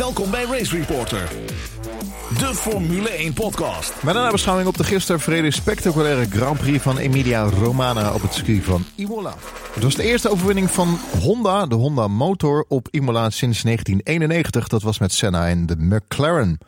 [0.00, 1.28] Welkom bij Race Reporter,
[2.38, 4.02] de Formule 1 podcast.
[4.02, 8.34] Met een nabeschouwing op de gisteren vrede spectaculaire Grand Prix van Emilia Romana op het
[8.34, 9.34] circuit van Imola.
[9.74, 14.68] Het was de eerste overwinning van Honda, de Honda motor, op Imola sinds 1991.
[14.68, 16.58] Dat was met Senna en de McLaren.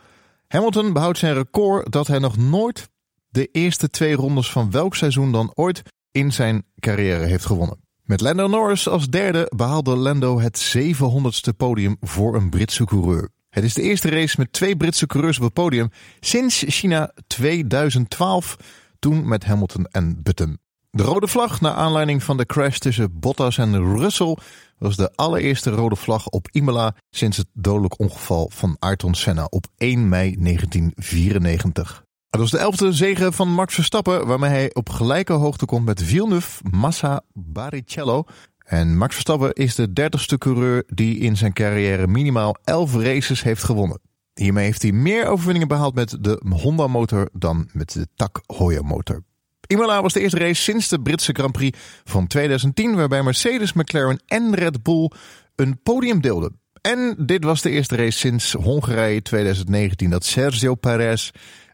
[0.49, 2.89] Hamilton behoudt zijn record dat hij nog nooit
[3.29, 7.82] de eerste twee rondes van welk seizoen dan ooit in zijn carrière heeft gewonnen.
[8.13, 13.29] Met Lando Norris als derde behaalde Lando het 700ste podium voor een Britse coureur.
[13.51, 15.91] Het is de eerste race met twee Britse coureurs op het podium
[16.21, 18.57] sinds China 2012,
[18.99, 20.59] toen met Hamilton en Button.
[20.91, 24.37] De rode vlag, naar aanleiding van de crash tussen Bottas en Russell,
[24.79, 29.67] was de allereerste rode vlag op Imola sinds het dodelijk ongeval van Ayrton Senna op
[29.77, 32.05] 1 mei 1994.
[32.33, 36.03] Het was de elfde zege van Max Verstappen, waarmee hij op gelijke hoogte komt met
[36.03, 38.25] Villeneuve, Massa, Barrichello.
[38.65, 43.63] En Max Verstappen is de dertigste coureur die in zijn carrière minimaal 11 races heeft
[43.63, 44.01] gewonnen.
[44.35, 48.85] Hiermee heeft hij meer overwinningen behaald met de Honda motor dan met de Tak Heuer
[48.85, 49.23] motor.
[49.67, 54.23] Imola was de eerste race sinds de Britse Grand Prix van 2010, waarbij Mercedes, McLaren
[54.27, 55.11] en Red Bull
[55.57, 56.61] een podium deelden.
[56.81, 61.31] En dit was de eerste race sinds Hongarije 2019 dat Sergio Perez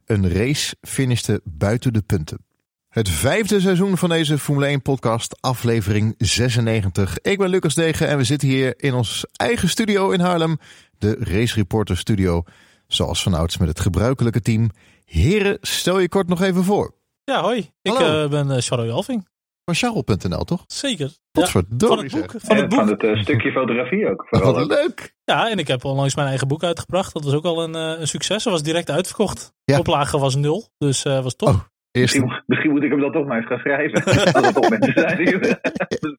[0.08, 2.44] een race finishte buiten de punten.
[2.88, 7.18] Het vijfde seizoen van deze Formule 1 podcast, aflevering 96.
[7.18, 10.58] Ik ben Lucas Degen en we zitten hier in ons eigen studio in Haarlem,
[10.98, 12.42] de Race Reporter Studio.
[12.86, 14.70] Zoals vanouds met het gebruikelijke team.
[15.04, 16.94] Heren, stel je kort nog even voor.
[17.24, 17.70] Ja, hoi.
[17.82, 18.24] Ik Hallo.
[18.24, 19.28] eh, ben uh, Charles Jalving.
[19.68, 20.64] Van Charles.nl toch?
[20.66, 21.06] Zeker.
[21.06, 22.40] Ja, Potverdorie van het boek.
[22.40, 22.78] Van het boek.
[22.78, 24.26] van het eh, stukje fotografie ook.
[24.28, 24.68] Vooral Wat ook.
[24.68, 25.14] leuk.
[25.24, 27.12] Ja, en ik heb onlangs mijn eigen boek uitgebracht.
[27.12, 28.42] Dat was ook al een, eh, een succes.
[28.44, 29.52] Dat was direct uitverkocht.
[29.64, 29.78] Ja.
[29.78, 30.68] Oplage was nul.
[30.78, 31.48] Dus eh was top.
[31.48, 31.54] Oh.
[31.90, 34.04] Eerst Misschien, misschien moet ik hem dan toch maar eens gaan schrijven.
[34.44, 35.16] Als toch mensen zijn.
[35.16, 35.38] die-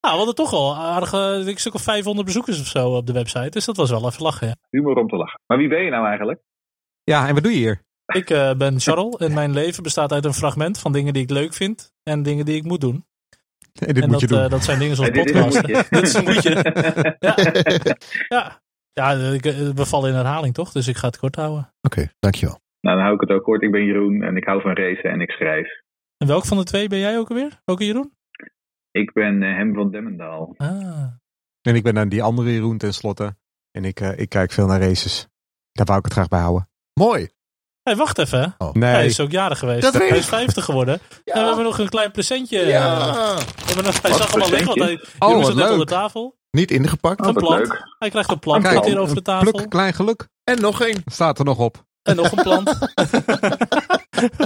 [0.00, 3.06] Nou, we hadden toch al aardige, ik een stuk of 500 bezoekers of zo op
[3.06, 3.50] de website.
[3.50, 4.54] Dus dat was wel even lachen, ja.
[4.70, 5.40] Humor om te lachen.
[5.46, 6.40] Maar wie ben je nou eigenlijk?
[7.04, 7.82] Ja, en wat doe je hier?
[8.06, 11.30] Ik eh, ben Charles en mijn leven bestaat uit een fragment van dingen die ik
[11.30, 11.94] leuk vind.
[12.10, 13.04] En dingen die ik moet doen.
[13.72, 14.38] En dit en moet dat, je doen.
[14.44, 15.66] eh, dat zijn dingen zoals een podcast.
[15.90, 16.50] Dit is een moedje.
[18.28, 18.60] Ja.
[18.92, 19.12] Ja.
[19.12, 20.72] Eh, we vallen in herhaling toch?
[20.72, 21.74] Dus ik ga het kort houden.
[21.80, 22.60] Oké, dankjewel.
[22.80, 23.62] Nou, dan hou ik het ook kort.
[23.62, 25.68] Ik ben Jeroen en ik hou van racen en ik schrijf.
[26.16, 27.60] En welk van de twee ben jij ook alweer?
[27.64, 28.12] Ook Jeroen?
[28.90, 30.54] Ik ben eh, Hem van Demmendaal.
[30.56, 31.06] Ah.
[31.62, 33.36] En ik ben dan die andere Jeroen tenslotte.
[33.70, 35.28] En ik, eh, ik kijk veel naar races.
[35.72, 36.68] Daar wou ik het graag bij houden.
[36.94, 37.28] Mooi.
[37.86, 38.40] Hey, wacht even.
[38.40, 38.64] hè.
[38.66, 38.72] Oh.
[38.74, 38.90] Nee.
[38.94, 39.82] Hij is ook jarig geweest.
[39.82, 41.00] Dat hij is 50 geworden.
[41.24, 42.66] En we hebben nog een klein presentje.
[42.66, 42.96] Ja.
[43.36, 44.94] We hebben nog, hij Wat zag hem al liggen, want hij?
[44.94, 46.36] Oh, Jeroen wat zat net op de tafel.
[46.50, 47.20] Niet ingepakt.
[47.20, 47.66] Oh, Een plant.
[47.66, 47.82] leuk.
[47.98, 49.52] Hij krijgt een plant Kijk, hier over de tafel.
[49.52, 50.28] Pluk, klein geluk.
[50.44, 51.02] En nog één.
[51.04, 51.84] Staat er nog op.
[52.02, 52.68] En nog een plant.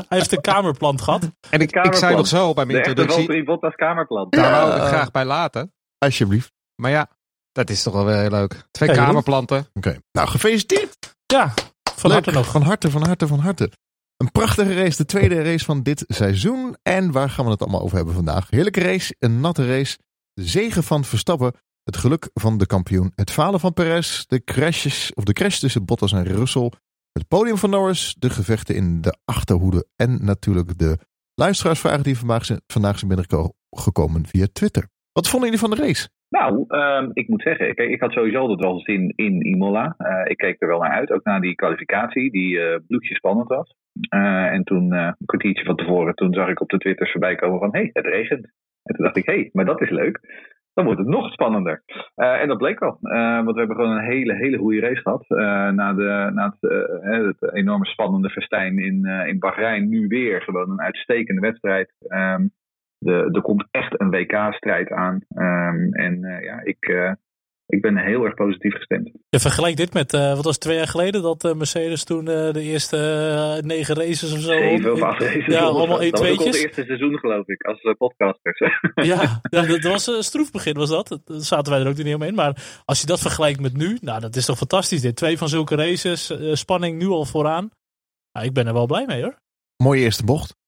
[0.09, 1.31] hij heeft een kamerplant gehad.
[1.51, 3.27] En ik, ik zei nog zo bij De mijn echte introductie.
[3.27, 4.27] Valtteri Bottas kamerplan.
[4.31, 5.73] Daar wou ik graag bij laten.
[5.99, 6.53] Alsjeblieft.
[6.75, 7.09] Maar ja,
[7.53, 8.65] dat is toch wel weer heel leuk.
[8.71, 9.67] Twee kamerplanten.
[9.75, 9.99] Oké.
[10.13, 11.15] Nou, gefeliciteerd.
[11.27, 11.55] Ja,
[12.01, 12.25] van Leuk.
[12.25, 12.51] harte nog.
[12.51, 13.71] Van harte, van harte, van harte.
[14.17, 16.77] Een prachtige race, de tweede race van dit seizoen.
[16.83, 18.51] En waar gaan we het allemaal over hebben vandaag?
[18.51, 19.99] Heerlijke race, een natte race.
[20.33, 23.13] De zegen van Verstappen, het geluk van de kampioen.
[23.15, 26.73] Het falen van Perez, de crashes, of de crash tussen Bottas en Russell.
[27.13, 29.87] Het podium van Norris, de gevechten in de achterhoede.
[29.97, 30.99] En natuurlijk de
[31.35, 34.89] luisteraarsvragen die vandaag zijn, vandaag zijn binnengekomen via Twitter.
[35.13, 36.09] Wat vonden jullie van de race?
[36.31, 39.95] Nou, ehm, ik moet zeggen, ik had sowieso altijd wel zin in Imola.
[39.99, 43.49] Eh, ik keek er wel naar uit, ook naar die kwalificatie, die eh bloedje spannend
[43.49, 43.75] was.
[44.09, 47.59] Eh, en toen, een kwartiertje van tevoren, toen zag ik op de Twitters voorbij komen
[47.59, 48.45] van, hé, hey, het regent.
[48.83, 50.21] En toen dacht ik, hé, hey, maar dat is leuk.
[50.75, 51.83] Dan wordt het nog spannender.
[52.15, 52.99] En dat bleek wel.
[53.45, 55.25] Want we hebben gewoon een hele, hele goede race gehad.
[55.29, 59.89] Eh, na de, na het, het enorme spannende festijn in, in Bahrein.
[59.89, 61.93] Nu weer gewoon een uitstekende wedstrijd.
[62.09, 62.47] Ehm,
[63.01, 65.21] de, er komt echt een WK-strijd aan.
[65.29, 67.13] Ehm, en eh, ja, ik, eh,
[67.67, 69.11] ik ben heel erg positief gestemd.
[69.29, 71.23] Je vergelijkt dit met, eh, wat was het, twee jaar geleden?
[71.23, 72.97] Dat Mercedes toen eh, de eerste
[73.65, 74.53] negen races of zo...
[74.53, 75.47] Zeven of acht races.
[75.47, 76.61] Ja, allemaal Dat was ook 1-2'tjes.
[76.61, 78.59] eerste seizoen, geloof ik, als podcasters.
[78.95, 81.09] Ja, ja, dat was een stroef begin was dat.
[81.09, 82.35] Daar zaten wij er ook niet omheen.
[82.35, 85.17] Maar als je dat vergelijkt met nu, nou dat is toch fantastisch dit.
[85.17, 87.71] Twee van zulke races, spanning nu al vooraan.
[88.33, 89.39] Nou, ik ben er wel blij mee hoor.
[89.77, 90.60] Mooie eerste bocht.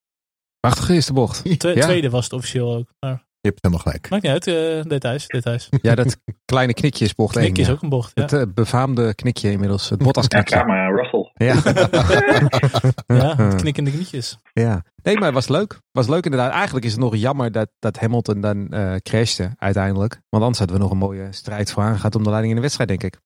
[0.67, 1.41] Prachtige eerste bocht.
[1.43, 1.57] Ja.
[1.57, 2.89] Tweede was het officieel ook.
[3.01, 3.11] Maar
[3.41, 4.11] Je hebt helemaal gelijk.
[4.11, 5.69] maakt niet uit, eh, details, details.
[5.83, 7.45] Ja, dat kleine knikje is bocht 1.
[7.45, 8.23] Knikje is ook een bocht, ja.
[8.23, 9.89] Het eh, befaamde knikje inmiddels.
[9.89, 11.31] Het Bottas Ja, en Russell.
[11.35, 11.55] Ja.
[13.19, 14.39] Ja, het knikkende knietjes.
[14.53, 15.79] Ja, nee, maar het was leuk.
[15.93, 16.53] was leuk inderdaad.
[16.53, 20.21] Eigenlijk is het nog jammer dat, dat Hamilton dan eh crashte uiteindelijk.
[20.29, 22.63] Want anders hadden we nog een mooie strijd voor aangehad om de leiding in de
[22.63, 23.21] wedstrijd, denk ik.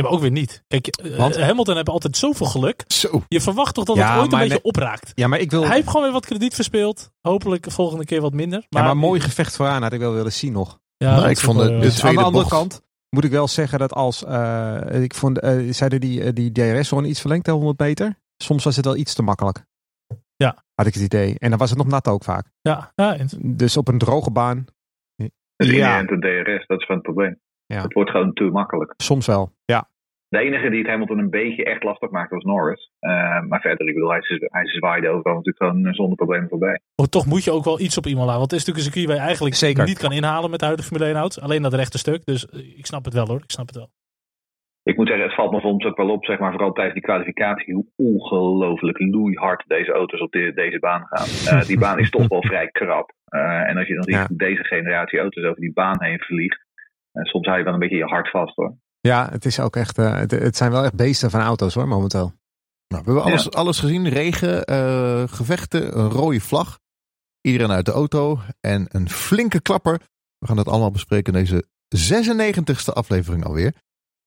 [0.00, 0.62] Ja, maar ook weer niet.
[0.68, 1.36] Kijk, eh, Want?
[1.40, 2.84] Hamilton heeft altijd zoveel geluk.
[2.86, 3.22] Zo.
[3.28, 5.12] Je verwacht toch dat Ja, het ooit een maar beetje nee- opraakt.
[5.14, 5.64] Ja, maar ik wil.
[5.64, 7.10] Hij heeft gewoon weer wat krediet verspeeld.
[7.20, 8.66] Hopelijk de volgende keer wat minder.
[8.68, 10.78] ja, maar een mooi gevecht vooraan had ik wel willen zien nog.
[10.96, 13.24] Ja, Nou, dat ik vond ook de- de Dus aan de andere bocht- kant, moet
[13.24, 17.20] ik wel zeggen dat als, eh, ik vond, eh, zeiden die, eh, die DRS-zone iets
[17.20, 18.18] verlengd, 100 meter.
[18.36, 19.64] Soms was het wel iets te makkelijk.
[20.36, 20.64] Ja.
[20.74, 21.38] Had ik het idee.
[21.38, 22.46] En dan was het nog nat ook vaak.
[22.60, 24.64] Ja, ja, Dus op een droge baan,
[25.16, 25.98] Het is Ja.
[25.98, 27.40] een DRS, dat is van het probleem.
[27.74, 27.82] Ja.
[27.82, 28.94] Het wordt gewoon te makkelijk.
[28.96, 29.52] soms wel.
[29.64, 29.88] Ja.
[30.28, 32.90] De enige die het Hamilton een beetje echt lastig maakte was Norris.
[33.00, 36.48] Eh, maar verder, ik bedoel, hij, is- hij zwaaide overal natuurlijk gewoon eh, zonder problemen
[36.48, 36.80] voorbij.
[36.96, 38.36] Oh, toch moet je ook wel iets op Imola.
[38.38, 39.84] Want het is natuurlijk een circuit waar je eigenlijk Zeker.
[39.84, 41.42] niet kan inhalen met de huidige Formule 1 auto's.
[41.42, 42.24] Alleen dat rechte stuk.
[42.24, 43.36] Dus eh, ik snap het wel hoor.
[43.42, 43.88] Ik snap het wel.
[44.82, 47.02] Ik moet zeggen, het valt me soms ook wel op, zeg maar, vooral tijdens die
[47.04, 51.58] kwalificatie, hoe ongelooflijk loeihard deze auto's op de- deze baan gaan.
[51.60, 53.12] Eh, die baan is toch wel vrij krap.
[53.24, 54.26] Eh, en als je dan ziet Ja.
[54.26, 56.66] hoe deze generatie auto's over die baan heen vliegt,
[57.12, 58.76] eh, soms hou je wel een beetje je hart vast hoor.
[59.00, 61.88] Ja, het is ook echt, eh, het, het zijn wel echt beesten van auto's hoor,
[61.88, 62.32] momenteel.
[62.88, 64.08] Nou, we hebben alles, alles gezien.
[64.08, 66.78] Regen, eh, gevechten, een rode vlag.
[67.40, 70.00] Iedereen uit de auto en een flinke klapper.
[70.38, 73.74] We gaan dat allemaal bespreken in deze 96e aflevering alweer.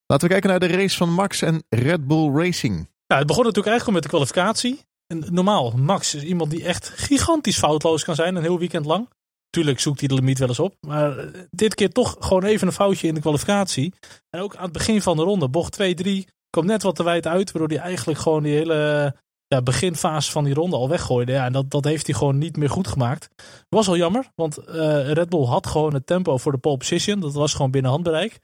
[0.06, 2.90] Laten we kijken naar de race van Max en Red Bull Racing.
[3.08, 4.80] Ja, het begon natuurlijk eigenlijk al met de kwalificatie.
[5.08, 9.10] En normaal, Max is iemand die echt gigantisch foutloos kan zijn een heel weekend lang.
[9.54, 10.76] Tuurlijk zoekt hij de limiet wel eens op.
[10.88, 13.94] Maar eh, dit keer toch gewoon even een foutje in de kwalificatie.
[14.30, 16.08] En ook aan het begin van de ronde, bocht 2-3,
[16.50, 17.52] komt net wat te wijd uit.
[17.52, 19.16] Waardoor hij eigenlijk gewoon die hele
[19.48, 21.32] ja, beginfase van die ronde al weggooide.
[21.32, 23.30] Ja, en dat, dat heeft hij gewoon niet meer goed gemaakt.
[23.70, 27.20] Was wel jammer, want eh, Red Bull had gewoon het tempo voor de pole position.
[27.20, 28.40] Dat was gewoon binnen handbereik.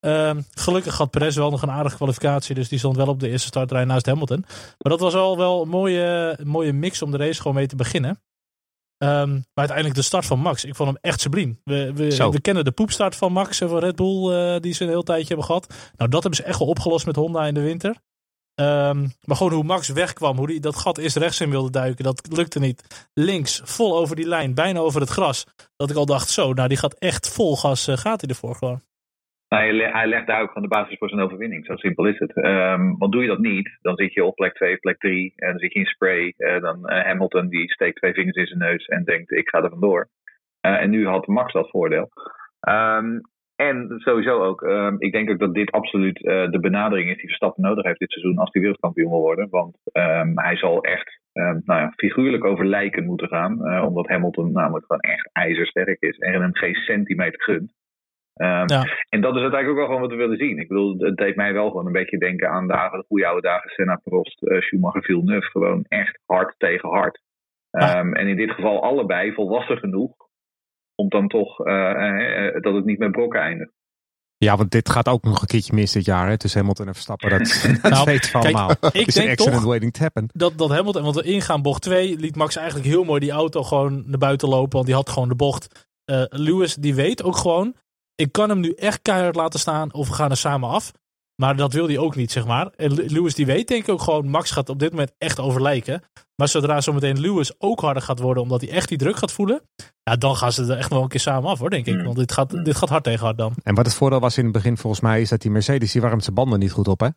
[0.00, 2.54] Ehm, gelukkig had Perez wel nog een aardige kwalificatie.
[2.54, 4.44] Dus die stond wel op de eerste startrij naast Hamilton.
[4.48, 7.66] Maar dat was al wel een mooie, een mooie mix om de race gewoon mee
[7.66, 8.18] te beginnen.
[9.00, 10.64] Ehm, maar uiteindelijk de start van Max.
[10.64, 11.60] Ik vond hem echt subliem.
[11.64, 14.32] We, we, we kennen de poepstart van Max en van Red Bull.
[14.32, 15.66] eh, die ze een heel tijdje hebben gehad.
[15.96, 17.96] Nou, dat hebben ze echt wel opgelost met Honda in de winter.
[18.54, 20.36] Ehm, maar gewoon hoe Max wegkwam.
[20.36, 22.04] Hoe hij dat gat eerst rechts in wilde duiken.
[22.04, 23.08] Dat lukte niet.
[23.14, 24.54] Links, vol over die lijn.
[24.54, 25.46] Bijna over het gras.
[25.76, 27.86] Dat ik al dacht, zo, nou die gaat echt vol gas.
[27.86, 28.82] eh, gaat hij ervoor gewoon.
[29.50, 31.66] Nou, hij, le- hij legt daar ook gewoon de basis voor zijn overwinning.
[31.66, 32.34] Zo simpel is het.
[32.34, 35.32] Ehm, want doe je dat niet, dan zit je op plek 2, plek 3.
[35.36, 36.34] En dan zit je in spray.
[36.36, 39.62] Eh, dan eh, Hamilton die steekt twee vingers in zijn neus en denkt ik ga
[39.62, 40.08] er vandoor.
[40.60, 42.08] Eh, en nu had Max dat voordeel.
[42.60, 43.18] Ehm,
[43.56, 47.62] en sowieso ook, ehm, ik denk ook dat dit absoluut de benadering is die Verstappen
[47.62, 49.48] nodig heeft dit seizoen als hij wereldkampioen wil worden.
[49.50, 49.76] Want
[50.34, 51.20] hij zal echt
[51.64, 53.82] nou ja, figuurlijk over lijken moeten gaan.
[53.86, 57.72] omdat Hamilton namelijk gewoon echt ijzersterk is en hem geen centimeter gunt.
[58.34, 58.84] Ehm, Ja.
[59.08, 60.58] En dat is uiteindelijk ook wel gewoon wat we willen zien.
[60.58, 63.42] Ik bedoel, het deed mij wel gewoon een beetje denken aan dagen, de goede oude
[63.42, 65.50] dagen Senna, Prost, eh, Schumacher, Villeneuve.
[65.50, 67.20] Gewoon echt hard tegen hard.
[67.70, 67.96] Ja.
[67.96, 70.12] Ehm, en in dit geval allebei volwassen genoeg
[70.94, 73.72] om dan toch eh, eh, dat het niet met brokken eindigt.
[74.36, 76.94] Ja, want dit gaat ook nog een keertje mis dit jaar hè, tussen Hamilton en
[76.94, 77.30] Verstappen.
[77.30, 77.38] Dat,
[77.82, 78.70] dat Nou, kijk, allemaal.
[78.70, 80.28] Ik is een denk accident toch waiting to happen.
[80.32, 83.62] dat, dat Hamilton, want we ingaan bocht 2, liet Max eigenlijk heel mooi die auto
[83.62, 84.72] gewoon naar buiten lopen.
[84.72, 85.88] Want die had gewoon de bocht.
[86.04, 87.74] Eh, Lewis, die weet ook gewoon,
[88.20, 90.92] ik kan hem nu echt keihard laten staan of we gaan er samen af.
[91.34, 92.70] Maar dat wil hij ook niet, zeg maar.
[92.76, 96.02] En Lewis die weet denk ik ook gewoon, Max gaat op dit moment echt overlijken.
[96.36, 99.62] Maar zodra zometeen Lewis ook harder gaat worden, omdat hij echt die druk gaat voelen.
[100.02, 101.94] Ja, dan gaan ze er echt wel een keer samen af hoor, denk ik.
[101.94, 102.04] Hmm.
[102.04, 103.54] Want dit gaat, dit gaat hard tegen hard dan.
[103.62, 106.00] En wat het voordeel was in het begin volgens mij is dat die Mercedes, die
[106.00, 107.08] warmt zijn banden niet goed op hè.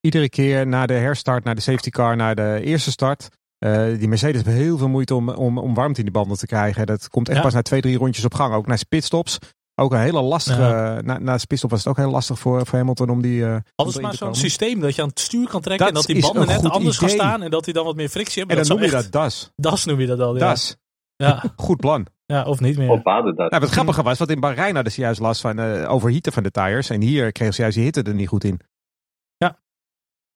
[0.00, 3.28] Iedere keer na de herstart, na de safety car, na de eerste start.
[3.58, 6.46] eh, die Mercedes heeft heel veel moeite om, om, om warmte in die banden te
[6.46, 6.86] krijgen.
[6.86, 7.42] Dat komt echt Ja.
[7.44, 8.54] pas na twee, drie rondjes op gang.
[8.54, 9.38] Ook na pitstops.
[9.80, 13.22] Ook een hele lastige, na, na was het ook heel lastig voor, voor Hamilton om
[13.22, 13.44] die...
[13.44, 15.94] eh, Hadden ze erin maar zo'n systeem dat je aan het stuur kan trekken.
[15.94, 17.42] Dat en dat die banden net anders gaan staan.
[17.42, 18.56] En dat die dan wat meer frictie hebben.
[18.56, 19.52] En dan noem je zou dat echt- DAS.
[19.56, 20.38] Das noem je dat al, ja.
[20.38, 20.76] DAS.
[21.16, 22.06] Ja, Goed plan.
[22.26, 22.88] ja, of niet meer.
[23.02, 23.36] Dat.
[23.36, 26.42] Nou, wat grappige was, want in Bahrein hadden ze juist last van eh overhieten van
[26.42, 26.90] de tires.
[26.90, 28.60] En hier kregen ze juist die hitte er niet goed in.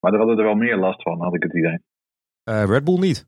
[0.01, 1.79] Maar daar hadden er wel meer last van, had ik het idee.
[2.43, 3.25] Eh, Red Bull niet.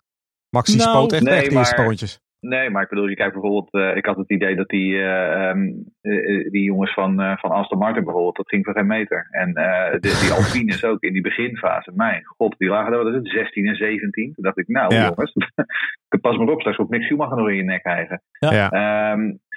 [0.51, 2.19] Maxi Nou, spoot echt nee, eerste maar-.
[2.41, 5.49] Nee, maar ik bedoel, je kijkt bijvoorbeeld, eh, ik had het idee dat die, eh,
[5.49, 5.61] ehm,
[6.01, 9.29] eh, die jongens van, eh, van Aston Martin bijvoorbeeld, dat ging voor geen meter.
[9.31, 11.93] En eh, de, die Alpines ook in die beginfase.
[11.95, 14.33] Mijn god, die lagen daar, wat is het, 16 en 17.
[14.35, 15.03] Toen dacht ik, nou Ja.
[15.03, 15.33] jongens,
[16.21, 18.23] pas maar op, straks op Mick Schumacher nog in je nek hijgen.
[18.39, 18.53] Ja.
[18.53, 18.69] Ja.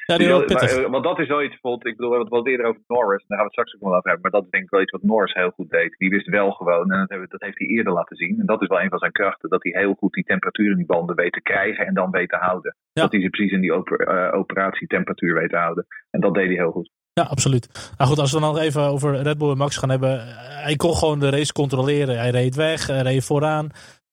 [0.10, 0.82] Ja, die was pittig.
[0.82, 2.82] maar, want dat is wel iets, bijvoorbeeld, ik bedoel, we hebben het wel eerder over
[2.88, 4.54] Norris, en daar gaan we het straks ook nog wel over hebben, maar dat is
[4.56, 5.92] denk ik wel iets wat Norris heel goed deed.
[5.98, 8.62] Die wist wel gewoon, en dat, hebben- dat heeft hij eerder laten zien, en dat
[8.62, 11.16] is wel een van zijn krachten, dat hij heel goed die temperatuur in die banden
[11.16, 12.75] weet te krijgen en dan weet te houden.
[12.94, 13.01] Ja.
[13.01, 15.86] Dat hij ze precies in die oper, eh, operatietemperatuur weet te houden.
[16.10, 16.89] En dat deed hij heel goed.
[17.13, 17.94] Ja, absoluut.
[17.98, 20.12] Nou goed, als we dan nog even over Red Bull en Max gaan hebben.
[20.20, 22.18] eh, Hij kon gewoon de race controleren.
[22.20, 23.70] Hij reed weg, hij reed vooraan.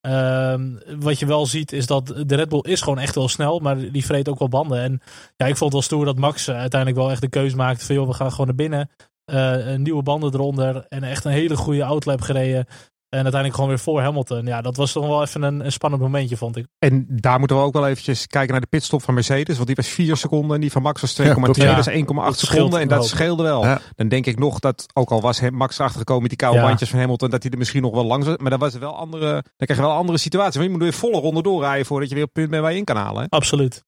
[0.07, 0.71] Ehm,
[1.01, 3.91] wat je wel ziet is dat de Red Bull is gewoon echt wel snel, maar
[3.93, 4.81] die vreet ook wel banden.
[4.81, 5.01] En
[5.37, 7.85] ja, ik vond het wel stoer dat Max eh, uiteindelijk wel echt de keuze maakte
[7.85, 8.91] van joh, we gaan gewoon naar binnen.
[9.25, 12.67] Eh, nieuwe banden eronder en echt een hele goede outlap gereden.
[13.09, 14.47] En uiteindelijk gewoon weer voor Hamilton.
[14.47, 16.67] Ja, dat was toch wel even een, een spannend momentje, vond ik.
[16.79, 19.55] En daar moeten we ook wel eventjes kijken naar de pitstop van Mercedes.
[19.55, 21.27] Want die was 4 seconden en die van Max was 2,2.
[21.27, 22.81] Ja, dat is 1,8 Dat scheelt seconden.
[22.81, 23.65] En dat scheelde wel.
[23.65, 23.81] Ja.
[23.95, 26.67] Dan denk ik nog dat, ook al was Max achtergekomen met die koude Ja.
[26.67, 28.37] bandjes van Hamilton, dat hij er misschien nog wel langs was.
[28.37, 30.53] Maar dan was er wel andere, dan krijg je wel een andere situatie.
[30.61, 32.73] Want je moet weer volle ronde doorrijden voordat je weer op het punt bent waar
[32.73, 33.23] je in kan halen.
[33.23, 33.27] Hè?
[33.29, 33.85] Absoluut.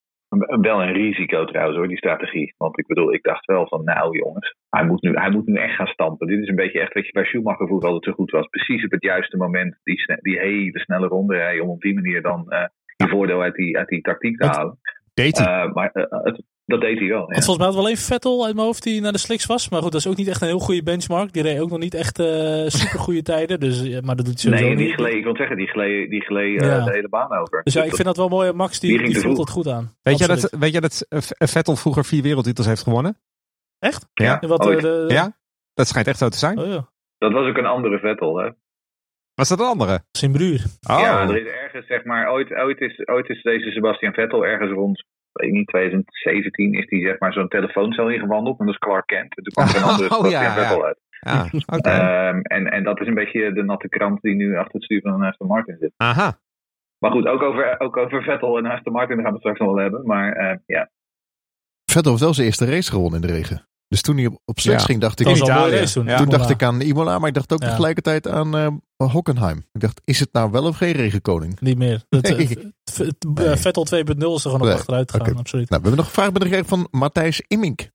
[0.61, 2.55] Wel een risico trouwens hoor, die strategie.
[2.57, 5.55] Want ik bedoel, ik dacht wel van nou jongens, hij moet nu, hij moet nu
[5.55, 6.27] echt gaan stampen.
[6.27, 8.47] Dit is een beetje echt wat je bij Schumacher vroeger altijd zo goed was.
[8.47, 11.95] Precies op het juiste moment die, sne- die hele snelle ronde rijden om op die
[11.95, 12.47] manier dan
[12.97, 14.79] je voordeel uit die, uit die tactiek te halen.
[15.39, 17.19] Eh, maar eh, het- dat deed hij wel.
[17.19, 17.41] Want Ja.
[17.43, 19.69] volgens mij had wel even Vettel uit mijn hoofd die naar de slicks was.
[19.69, 21.33] Maar goed, dat is ook niet echt een heel goede benchmark.
[21.33, 23.61] Die reed ook nog niet echt eh super goede tijden.
[23.61, 24.95] Dus, maar dat doet hij sowieso Nee, die niet.
[24.95, 26.85] gleed, ik wil zeggen, die gleed, die gleed eh, Ja.
[26.85, 27.61] de hele baan over.
[27.63, 28.53] Dus ja, ik dat- vind dat wel mooi.
[28.53, 29.95] Max die, die voelt het goed aan.
[30.03, 30.51] weet, jij Absoluut.
[30.51, 33.17] dat, weet jij dat eh, Vettel vroeger vier wereldtitels heeft gewonnen?
[33.79, 34.09] Echt?
[34.15, 34.41] Ja.
[34.41, 35.37] En Wat, eh, de, Ja?
[35.75, 36.59] Dat schijnt echt zo te zijn.
[36.59, 38.49] Oh ja, dat was ook een andere Vettel, hè?
[39.35, 40.05] Was dat een andere?
[40.11, 40.61] zijn broer.
[40.91, 40.99] Oh.
[41.01, 44.71] Ja, er is ergens, zeg maar, ooit, ooit, is, ooit is deze Sebastian Vettel ergens
[44.73, 45.05] rond,
[45.41, 48.59] niet, 2017 is die zeg maar zo'n telefooncel ingewandeld.
[48.59, 49.37] En dat is Clark Kent.
[49.37, 50.63] En toen kwam er een andere Oh, Sebastian ja, ja.
[50.63, 50.99] Vettel uit.
[51.21, 51.49] Ja.
[51.79, 55.01] Ehm, en, en dat is een beetje de natte krant die nu achter het stuur
[55.01, 55.93] van Aston Martin zit.
[55.97, 56.39] Aha.
[56.99, 59.69] Maar goed, ook over, ook over Vettel en Aston Martin gaan we het straks nog
[59.69, 60.07] wel hebben.
[60.07, 60.91] Maar eh, ja,
[61.93, 63.67] Vettel heeft wel zijn eerste race gewonnen in de regen.
[63.89, 64.79] Dus toen hij op, op Ja.
[64.79, 65.71] ging, dacht ik, Italië.
[65.75, 66.07] race toen.
[66.07, 66.17] Ja.
[66.17, 67.69] toen dacht ik aan Imola, maar ik dacht ook Ja.
[67.69, 68.67] tegelijkertijd aan eh,
[68.97, 69.65] Hockenheim.
[69.73, 71.61] Ik dacht, is het nou wel of geen regenkoning?
[71.61, 72.05] Niet meer.
[72.09, 72.47] Dat, eh, Nee.
[72.49, 73.57] v- v- Nee.
[73.57, 75.37] Vettel 2.0 is er gewoon op achteruit gegaan.
[75.37, 75.69] Absoluut.
[75.71, 77.91] Nou, we hebben nog een vraag binnengekregen van Matthijs Immink.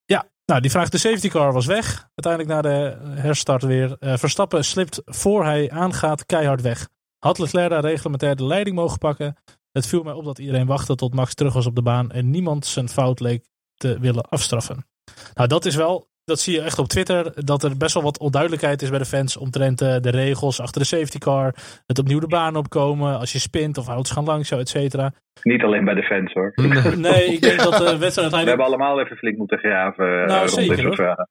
[0.45, 2.07] Nou, die vraagt de safety car was weg.
[2.15, 3.95] Uiteindelijk na de herstart weer.
[3.99, 6.87] Eh, Verstappen slipt voor hij aangaat keihard weg.
[7.19, 9.35] Had Leclerc daar reglementair de leiding mogen pakken?
[9.71, 12.29] Het viel mij op dat iedereen wachtte tot Max terug was op de baan en
[12.29, 13.45] niemand zijn fout leek
[13.75, 14.85] te willen afstraffen.
[15.33, 18.19] Nou, dat is wel, dat zie je echt op Twitter, dat er best wel wat
[18.19, 21.53] onduidelijkheid is bij de fans omtrent eh, de regels achter de safety car.
[21.85, 25.11] Het opnieuw de baan opkomen, als je spint of auto's gaan langs jou, et cetera.
[25.43, 26.51] niet alleen bij de fans hoor.
[26.97, 30.39] Nee, ik denk dat de wedstrijd We hebben allemaal even flink moeten graven eh, Nou,
[30.39, 31.27] rond zeker, dit soort vragen.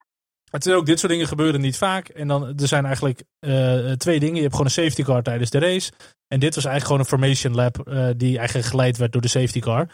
[0.53, 2.09] Het is ook dit soort dingen gebeuren niet vaak.
[2.09, 4.35] En dan er zijn eigenlijk eh, twee dingen.
[4.35, 5.93] Je hebt gewoon een safety car tijdens de race.
[6.29, 9.29] En dit was eigenlijk gewoon een formation lap eh, die eigenlijk geleid werd door de
[9.29, 9.89] safety car.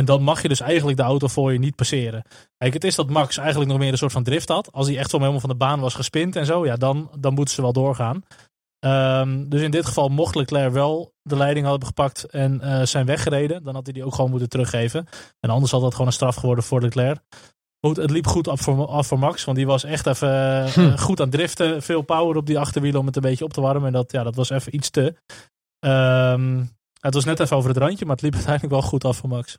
[0.00, 2.22] En dan mag je dus eigenlijk de auto voor je niet passeren.
[2.56, 4.72] Kijk, het is dat Max eigenlijk nog meer een soort van drift had.
[4.72, 7.34] Als hij echt zo helemaal van de baan was gespind en zo, ja, dan, dan
[7.34, 8.22] moeten ze wel doorgaan.
[8.78, 13.06] Ehm, dus in dit geval mocht Leclerc wel de leiding hebben gepakt en eh, zijn
[13.06, 13.62] weggereden.
[13.62, 15.06] Dan had hij die ook gewoon moeten teruggeven.
[15.40, 17.20] En anders had dat gewoon een straf geworden voor Leclerc.
[17.86, 20.72] Goed, het liep goed af voor, af voor Max, want die was echt even eh,
[20.72, 20.96] Hm.
[20.96, 21.82] goed aan driften.
[21.82, 23.86] Veel power op die achterwielen om het een beetje op te warmen.
[23.86, 25.14] En dat, ja, dat was even iets te.
[25.78, 26.64] Ehm,
[27.00, 29.28] het was net even over het randje, maar het liep uiteindelijk wel goed af voor
[29.28, 29.58] Max.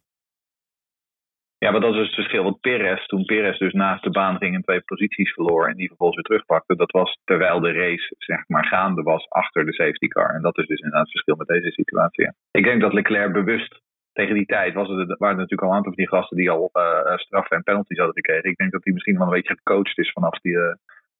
[1.64, 2.44] Ja, maar dat is dus het verschil.
[2.44, 5.88] Want Perez, toen Perez dus naast de baan ging en twee posities verloor en die
[5.88, 10.08] vervolgens weer terugpakte, dat was terwijl de race zeg maar gaande was achter de safety
[10.08, 10.30] car.
[10.36, 12.24] En dat is dus inderdaad het verschil met deze situatie.
[12.24, 12.34] ja.
[12.52, 13.82] Ik denk dat Leclerc bewust
[14.14, 16.52] tegen die tijd was het, waren er natuurlijk al een aantal van die gasten die
[16.52, 18.50] al eh straffen en penalties hadden gekregen.
[18.50, 20.76] Ik denk dat hij misschien wel een beetje gecoacht is vanaf, die, eh,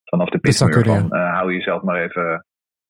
[0.06, 2.46] vanaf de pitmuur van eh, hou jezelf maar even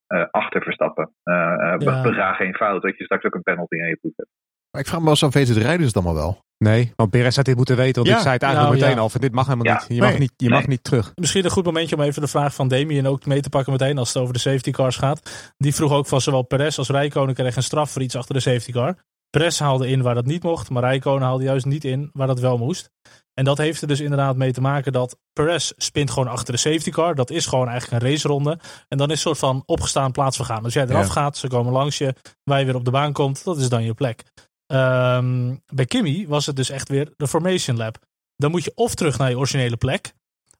[0.07, 1.13] eh, achter Verstappen.
[1.23, 1.77] Ja.
[1.77, 4.29] Bega geen fout, dat je straks ook een penalty aan je voet hebt.
[4.71, 6.49] Maar ik vraag me wel eens af, weten de rijders het allemaal wel?
[6.63, 7.95] Nee, want Perez had dit moeten weten.
[7.95, 8.15] Want Ja.
[8.15, 9.03] ik zei het eigenlijk Nou, meteen ja.
[9.03, 9.09] al.
[9.09, 9.73] Van, dit mag helemaal Ja.
[9.79, 9.87] niet.
[9.87, 10.09] Je, Nee.
[10.09, 10.67] mag, niet, je mag Nee.
[10.67, 11.11] niet terug.
[11.15, 13.97] Misschien een goed momentje om even de vraag van Damien ook mee te pakken meteen
[13.97, 15.53] als het over de safety cars gaat.
[15.57, 18.39] Die vroeg ook van zowel Perez als Rijkonen kreeg een straf voor iets achter de
[18.41, 18.95] safety car.
[19.29, 22.39] Perez haalde in waar dat niet mocht, maar Rijkonen haalde juist niet in waar dat
[22.39, 22.89] wel moest.
[23.33, 26.59] En dat heeft er dus inderdaad mee te maken dat Perez spint gewoon achter de
[26.59, 27.15] safety car.
[27.15, 28.59] Dat is gewoon eigenlijk een raceronde.
[28.87, 30.63] En dan is een soort van opgestaan plaatsvergaan.
[30.63, 31.11] Als jij eraf Ja.
[31.11, 32.13] gaat, ze komen langs je,
[32.43, 34.23] waar je weer op de baan komt, dat is dan je plek.
[34.71, 37.97] Ehm, bij Kimmy was het dus echt weer de formation lap.
[38.35, 40.13] Dan moet je of terug naar je originele plek,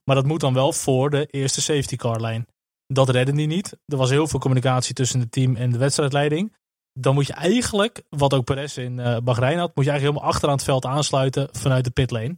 [0.04, 2.46] maar dat moet dan wel voor de eerste safety car lijn.
[2.86, 3.78] Dat redde hij niet.
[3.86, 6.56] Er was heel veel communicatie tussen het team en de wedstrijdleiding.
[6.92, 10.34] Dan moet je eigenlijk, wat ook Perez in eh Bahrein had, moet je eigenlijk helemaal
[10.34, 12.36] achteraan het veld aansluiten vanuit de pitlane.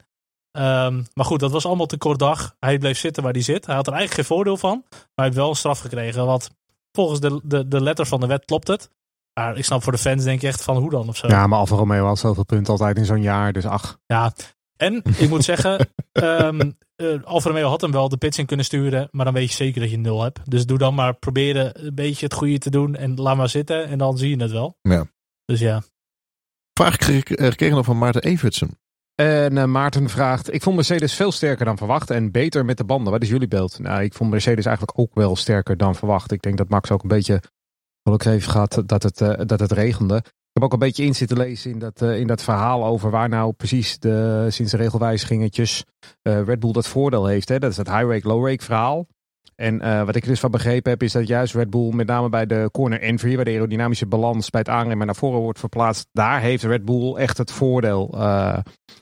[0.51, 2.57] Ehm, maar goed, dat was allemaal te kort dag.
[2.59, 3.67] Hij bleef zitten waar hij zit.
[3.67, 4.85] Hij had er eigenlijk geen voordeel van.
[4.91, 6.27] Maar hij heeft wel een straf gekregen.
[6.27, 6.51] Wat
[6.93, 8.91] volgens de, de, de letter van de wet klopt het.
[9.35, 11.27] Maar ik snap voor de fans denk ik echt van hoe dan of zo.
[11.27, 13.53] Ja, maar Alfa Romeo had zoveel punten altijd in zo'n jaar.
[13.53, 13.99] Dus ach.
[14.07, 14.33] Ja,
[14.77, 15.89] en ik moet zeggen,
[17.25, 19.81] Alfa Romeo had hem wel de pits in kunnen sturen, maar dan weet je zeker
[19.81, 20.41] dat je nul hebt.
[20.51, 23.87] Dus doe dan maar proberen een beetje het goede te doen en laat maar zitten
[23.87, 24.79] en dan zie je het wel.
[24.83, 25.07] Ja.
[25.45, 25.83] Dus ja,
[26.79, 28.79] Vraag eh, gekregen nog van Maarten Evertsen.
[29.15, 32.85] En eh, Maarten vraagt: Ik vond Mercedes veel sterker dan verwacht en beter met de
[32.85, 33.13] banden.
[33.13, 33.79] Wat is jullie beeld?
[33.79, 36.33] Nou, ik vond Mercedes eigenlijk ook wel sterker dan verwacht.
[36.33, 37.43] Ik denk dat Max ook een beetje
[38.05, 40.17] geluk heeft gehad dat het, eh, dat het regende.
[40.17, 43.11] Ik heb ook een beetje in zitten lezen in dat, eh, in dat verhaal over
[43.11, 45.85] waar nou precies de, sinds de regelwijzigingetjes
[46.23, 47.49] eh, Red Bull dat voordeel heeft.
[47.49, 47.59] Hè?
[47.59, 49.07] Dat is het high rake, low rake verhaal.
[49.57, 52.47] En wat ik dus van begrepen heb, is dat juist Red Bull, met name bij
[52.47, 56.41] de corner entry, waar de aerodynamische balans bij het aanremmen naar voren wordt verplaatst, daar
[56.41, 58.09] heeft Red Bull echt het voordeel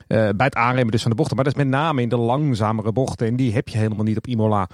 [0.07, 1.37] bij het aanremmen dus van de bochten.
[1.37, 4.17] Maar dat is met name in de langzamere bochten en die heb je helemaal niet
[4.17, 4.69] op Imola.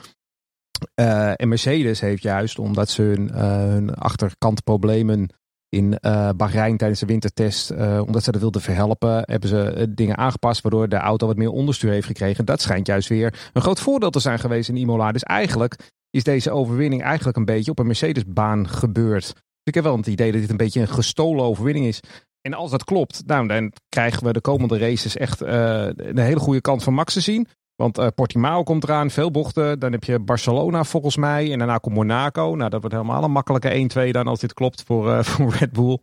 [0.94, 5.28] En Mercedes heeft juist, omdat ze hun, hun achterkantproblemen
[5.68, 10.16] in uh, Bahrein tijdens de wintertest, uh, omdat ze dat wilden verhelpen, hebben ze dingen
[10.16, 12.44] aangepast waardoor de auto wat meer onderstuur heeft gekregen.
[12.44, 15.12] Dat schijnt juist weer een groot voordeel te zijn geweest in Imola.
[15.12, 19.22] Dus eigenlijk is deze overwinning eigenlijk een beetje op een Mercedes-baan gebeurd.
[19.22, 22.00] Dus ik heb wel het idee dat dit een beetje een gestolen overwinning is.
[22.40, 26.40] En als dat klopt, nou, dan krijgen we de komende races echt uh, een hele
[26.40, 27.46] goede kant van Max te zien.
[27.82, 29.78] Want uh, Portimao komt eraan, veel bochten.
[29.78, 31.52] Dan heb je Barcelona volgens mij.
[31.52, 32.54] En daarna komt Monaco.
[32.54, 35.72] Nou, dat wordt helemaal een makkelijke 1-2 dan als dit klopt voor, uh, voor Red
[35.72, 35.98] Bull.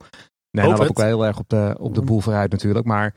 [0.51, 2.85] Nee, dan loop ik wel heel erg op de, op de boel vooruit natuurlijk.
[2.85, 3.15] Maar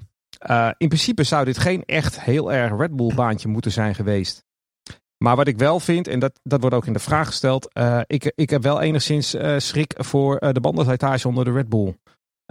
[0.50, 4.44] uh, in principe zou dit geen echt heel erg Red Bull baantje moeten zijn geweest.
[5.16, 7.68] Maar wat ik wel vind, en dat, dat wordt ook in de vraag gesteld.
[8.06, 11.94] ik, ik heb wel enigszins schrik voor de bandenslijtage onder de Red Bull.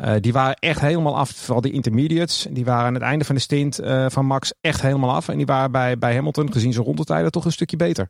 [0.01, 2.47] Uh, die waren echt helemaal af, vooral die intermediates.
[2.49, 5.29] Die waren aan het einde van de stint uh, van Max echt helemaal af.
[5.29, 8.09] En die waren bij, bij Hamilton, gezien zijn rondetijden, toch een stukje beter.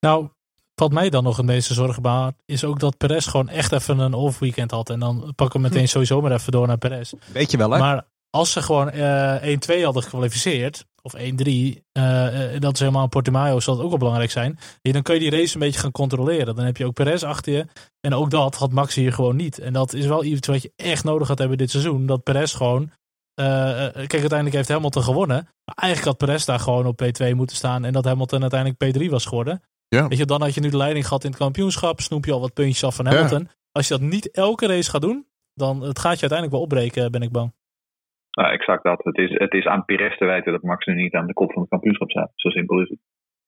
[0.00, 0.28] Nou,
[0.74, 3.98] wat mij dan nog het meeste zorgen baart, is ook dat Perez gewoon echt even
[3.98, 4.90] een off-weekend had.
[4.90, 7.12] En dan pakken we meteen sowieso maar even door naar Perez.
[7.32, 7.78] Weet je wel, hè?
[7.78, 13.08] Maar als ze gewoon uh, 1-2 hadden gekwalificeerd, of 1-3, uh, dat is helemaal een
[13.08, 14.58] Portimao, zal het ook wel belangrijk zijn.
[14.82, 16.54] Ja, dan kun je die race een beetje gaan controleren.
[16.54, 17.66] Dan heb je ook Perez achter je.
[18.00, 19.58] En ook dat had Max hier gewoon niet.
[19.58, 22.06] En dat is wel iets wat je echt nodig gaat hebben dit seizoen.
[22.06, 22.82] Dat Perez gewoon.
[23.40, 23.46] Uh,
[23.92, 25.48] kijk, uiteindelijk heeft Hamilton gewonnen.
[25.64, 27.84] Maar eigenlijk had Perez daar gewoon op P2 moeten staan.
[27.84, 29.62] En dat Hamilton uiteindelijk P3 was geworden.
[29.88, 30.08] Ja.
[30.08, 32.00] Weet je, dan had je nu de leiding gehad in het kampioenschap.
[32.00, 33.40] Snoep je al wat puntjes af van Hamilton.
[33.40, 33.54] Ja.
[33.72, 37.10] Als je dat niet elke race gaat doen, dan het gaat je uiteindelijk wel opbreken,
[37.10, 37.52] ben ik bang.
[38.30, 39.00] Nou, exact dat.
[39.04, 41.52] Het is, het is aan Perez te wijten dat Max nu niet aan de kop
[41.52, 42.32] van het kampioenschap staat.
[42.34, 42.98] Zo simpel is het.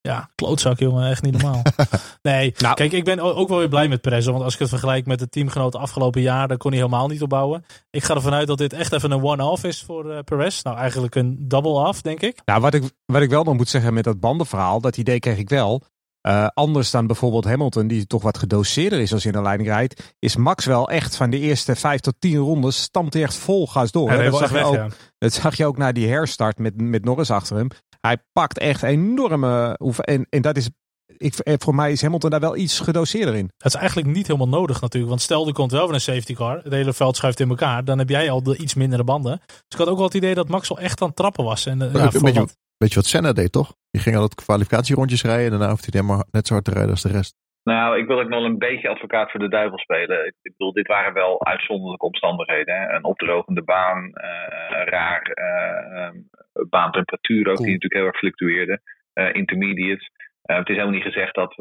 [0.01, 1.61] Ja, klootzak jongen, echt niet normaal.
[2.21, 4.25] nee, nou, kijk, ik ben ook wel weer blij met Perez.
[4.25, 7.21] Want als ik het vergelijk met de teamgenoten afgelopen jaar, dan kon hij helemaal niet
[7.21, 7.65] opbouwen.
[7.89, 10.61] Ik ga ervan uit dat dit echt even een one-off is voor uh, Perez.
[10.61, 12.41] Nou, eigenlijk een double-off, denk ik.
[12.45, 15.37] Nou, wat ik, wat ik wel nog moet zeggen met dat bandenverhaal, dat idee kreeg
[15.37, 15.83] ik wel.
[16.27, 19.69] Uh, anders dan bijvoorbeeld Hamilton, die toch wat gedoseerder is als hij in de leiding
[19.69, 23.35] rijdt, is Max wel echt van de eerste vijf tot tien rondes, stamt hij echt
[23.35, 24.11] vol gas door.
[24.11, 24.87] Ja, dat, zag weg, je ook, ja.
[25.17, 27.67] dat zag je ook na die herstart met, met Norris achter hem.
[28.01, 29.79] Hij pakt echt enorme.
[29.97, 30.69] En, en dat is.
[31.17, 33.51] Ik, voor mij is Hamilton daar wel iets gedoseerder in.
[33.57, 35.09] Het is eigenlijk niet helemaal nodig natuurlijk.
[35.09, 36.59] Want stel er komt wel weer een safety car.
[36.63, 37.85] Het hele veld schuift in elkaar.
[37.85, 39.41] Dan heb jij al de iets mindere banden.
[39.45, 41.65] Dus ik had ook wel het idee dat Max al echt aan het trappen was.
[41.65, 43.75] En, uh, ja, een beetje, beetje wat Senna deed toch?
[43.91, 45.45] Die ging al het kwalificatierondjes rijden.
[45.45, 47.41] En daarna hoeft hij helemaal net zo hard te rijden als de rest.
[47.63, 50.25] Nou, ik wil ook nog een beetje advocaat voor de duivel spelen.
[50.25, 52.75] Ik bedoel, dit waren wel uitzonderlijke omstandigheden.
[52.75, 52.95] Hè?
[52.95, 56.21] Een opdrogende baan, uh, raar uh,
[56.69, 57.65] baantemperatuur ook, cool.
[57.65, 58.79] die natuurlijk heel erg fluctueerde.
[59.13, 60.11] Uh, intermediates.
[60.41, 61.55] het is helemaal niet gezegd dat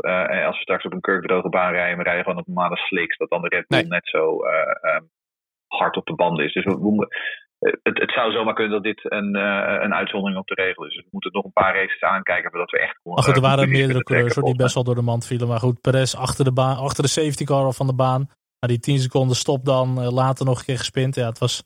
[0.47, 3.31] als we straks op een kurkdroge baan rijden, we rijden gewoon op normale slicks, dat
[3.31, 3.89] dan de Red Bull nee.
[3.89, 4.39] net zo
[4.97, 5.11] um,
[5.67, 6.53] hard op de banden is.
[6.53, 7.07] Dus we, we,
[7.63, 10.95] het, het, zou zomaar kunnen dat dit een, uh, een uitzondering op de regel is.
[10.95, 12.99] Dus we moeten nog een paar races aankijken voordat we echt...
[13.03, 15.49] Maar goed, er waren meerdere coureurs die best wel door de mand vielen.
[15.49, 18.29] Maar goed, Perez achter de, baan, achter de safety car van de baan.
[18.61, 21.15] Maar die 10 seconden stop dan, uh, later nog een keer gespind.
[21.15, 21.57] Ja, het was,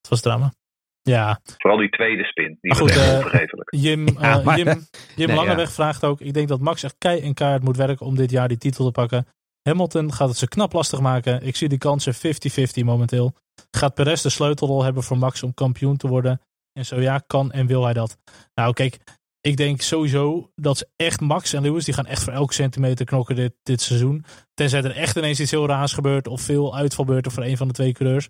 [0.00, 0.52] het was drama.
[1.02, 1.40] Ja.
[1.56, 2.58] Vooral die tweede spin.
[2.60, 3.82] Die maar goed, uh.
[3.82, 4.66] Jim, ja, maar, Jim,
[5.16, 5.74] Jim nee, Langeweg ja.
[5.74, 6.20] vraagt ook.
[6.20, 8.84] Ik denk dat Max echt kei en kaart moet werken om dit jaar die titel
[8.84, 9.26] te pakken.
[9.62, 11.46] Hamilton gaat het ze knap lastig maken.
[11.46, 13.34] Ik zie die kansen 50-50 momenteel.
[13.70, 16.40] Gaat Perez de sleutelrol hebben voor Max om kampioen te worden?
[16.72, 18.18] En zo ja, kan en wil hij dat?
[18.54, 18.98] Nou, kijk,
[19.40, 23.36] ik denk sowieso dat echt Max en Lewis, die gaan echt voor elke centimeter knokken
[23.36, 24.24] dit, dit seizoen.
[24.54, 27.74] Tenzij er echt ineens iets heel raars gebeurt of veel uitvalbeurten voor een van de
[27.74, 28.28] twee coureurs.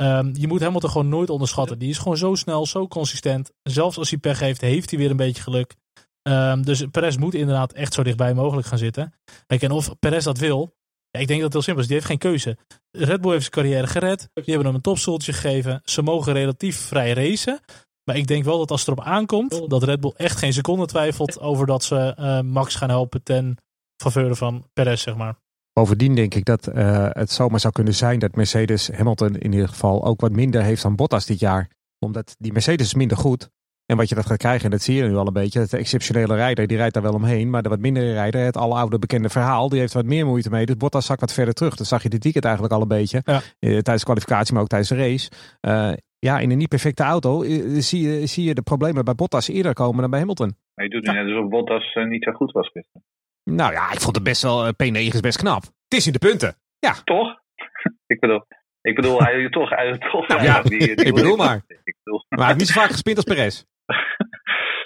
[0.00, 1.78] Um, je moet Hamilton gewoon nooit onderschatten.
[1.78, 3.50] Die is gewoon zo snel, zo consistent.
[3.62, 5.74] Zelfs als hij pech heeft, heeft hij weer een beetje geluk.
[6.22, 9.14] Um, dus Perez moet inderdaad echt zo dichtbij mogelijk gaan zitten.
[9.46, 10.76] Kijk, en of Perez dat wil,
[11.12, 11.86] ja, ik denk dat het heel simpel is.
[11.86, 12.56] Die heeft geen keuze.
[12.90, 14.18] Red Bull heeft zijn carrière gered.
[14.18, 15.80] Die hebben hem een topstoeltje gegeven.
[15.84, 17.60] Ze mogen relatief vrij racen.
[18.04, 20.86] Maar ik denk wel dat als het erop aankomt, dat Red Bull echt geen seconde
[20.86, 23.56] twijfelt over dat ze uh, Max gaan helpen ten
[24.02, 25.36] faveur van Perez, zeg maar.
[25.72, 29.68] Bovendien denk ik dat uh, het zomaar zou kunnen zijn dat Mercedes Hamilton in ieder
[29.68, 31.70] geval ook wat minder heeft dan Bottas dit jaar.
[31.98, 33.50] Omdat die Mercedes is minder goed.
[33.92, 35.70] En wat je dat gaat krijgen, en dat zie je nu al een beetje, dat
[35.70, 37.50] de exceptionele rijder, die rijdt daar wel omheen.
[37.50, 40.50] Maar de wat mindere rijder, het al oude bekende verhaal, die heeft wat meer moeite
[40.50, 40.66] mee.
[40.66, 41.76] Dus Bottas zakt wat verder terug.
[41.76, 43.22] Dat zag je dit weekend eigenlijk al een beetje.
[43.24, 43.34] Ja.
[43.34, 45.30] Uh, tijdens de kwalificatie, maar ook tijdens de race.
[45.60, 49.14] Uh, ja, in een niet perfecte auto uh, zie, je, zie je de problemen bij
[49.14, 50.56] Bottas eerder komen dan bij Hamilton.
[50.74, 53.04] Maar je doet nu net alsof Bottas niet zo goed was gisteren.
[53.44, 55.62] Nou ja, ik vond het best wel, P9 is best knap.
[55.62, 56.54] Het is in de punten.
[56.78, 56.94] Ja.
[57.04, 57.40] Toch?
[58.12, 58.44] ik bedoel...
[58.82, 60.28] Ik bedoel, hij toch, hij toch.
[60.28, 61.62] Nou, ja, die, die ik bedoel maar.
[61.84, 62.24] Ik bedoel.
[62.28, 63.64] Maar hij heeft niet zo vaak gespind als Perez.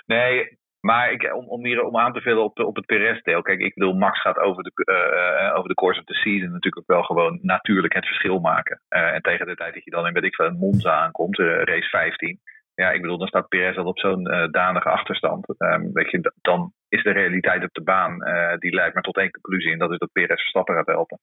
[0.07, 3.42] Nee, Maar ik, om, om hier om aan te vullen op, op het Perez-deel.
[3.42, 6.79] Kijk, ik bedoel, Max gaat over de, uh, over de course of the season natuurlijk
[6.79, 8.81] ook wel gewoon natuurlijk het verschil maken.
[8.88, 11.38] Uh, en tegen de tijd dat je dan in, weet ik veel, een Monza aankomt,
[11.38, 12.38] race 15.
[12.75, 15.55] Ja, ik bedoel, dan staat Perez al op zo'n danige achterstand.
[15.59, 18.19] Um, weet je, dan is de realiteit op de baan,
[18.59, 19.73] die leidt maar tot één conclusie.
[19.73, 21.19] En dat is dat Perez Verstappen gaat helpen.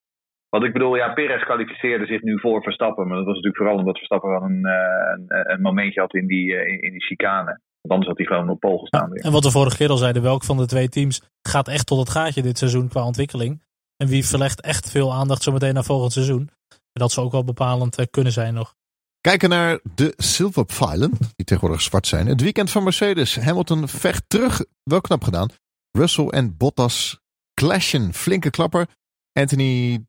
[0.50, 3.08] Want ik bedoel, ja, Perez kwalificeerde zich nu voor Verstappen.
[3.08, 4.68] Maar dat was natuurlijk vooral omdat Verstappen wel een,
[5.28, 7.60] een, momentje had in die, in die chicane.
[7.84, 9.10] Want anders had hij gewoon op pol gestaan.
[9.14, 11.86] Ja, en wat we vorige keer al zeiden, welk van de twee teams gaat echt
[11.86, 13.62] tot het gaatje dit seizoen qua ontwikkeling?
[13.98, 16.50] En wie verlegt echt veel aandacht zometeen naar volgend seizoen?
[16.94, 18.76] Dat zou ook wel bepalend kunnen zijn nog.
[19.22, 22.28] Kijken naar de zilverpfeilen, die tegenwoordig zwart zijn.
[22.28, 23.36] Het weekend van Mercedes.
[23.36, 24.66] Hamilton vecht terug.
[24.84, 25.50] Wel knap gedaan.
[25.92, 27.20] Russell en Bottas
[27.54, 28.14] clashen.
[28.14, 28.88] Flinke klapper.
[29.34, 30.06] Anthony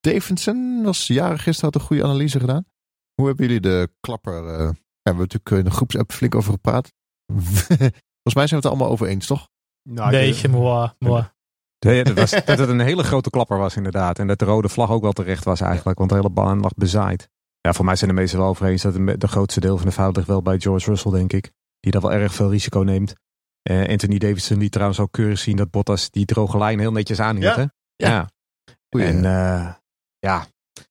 [0.00, 2.64] Davidson was jarig gisteren, had een goede analyse gedaan.
[3.14, 4.44] Hoe hebben jullie de klapper...
[4.44, 4.70] Uh,
[5.02, 6.92] hebben we natuurlijk in de groepsapp flink over gepraat.
[8.22, 9.48] Volgens mij zijn we het er allemaal over eens, toch?
[9.88, 10.92] Nou, Beetje mooi.
[10.98, 11.30] mooi.
[11.78, 14.18] Nee, dat, was, dat het een hele grote klapper was inderdaad.
[14.18, 15.98] En dat de rode vlag ook wel terecht was eigenlijk.
[15.98, 17.28] Want de hele baan lag bezaaid.
[17.60, 19.92] Ja, voor mij zijn de meesten wel over eens dat de grootste deel van de
[19.92, 21.50] fout ligt wel bij George Russell, denk ik.
[21.80, 23.14] Die daar wel erg veel risico neemt.
[23.70, 27.20] Uh, Anthony Davidson die trouwens ook keurig zien dat Bottas die droge lijn heel netjes
[27.20, 27.56] aanhield.
[27.56, 27.72] Ja.
[27.96, 28.28] ja.
[28.88, 29.00] ja.
[29.00, 29.74] En uh,
[30.18, 30.46] ja,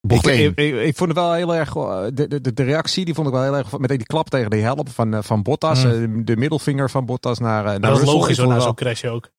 [0.08, 1.74] ik, ik, ik, ik, vond het wel heel erg.
[2.14, 3.78] De, de, de reactie die vond ik wel heel erg.
[3.78, 5.86] Met die klap tegen de help van, van Bottas.
[5.86, 6.26] Mm.
[6.26, 7.64] De middelvinger van Bottas naar.
[7.64, 9.30] naar dat is logisch hoor, na zo'n crash ook.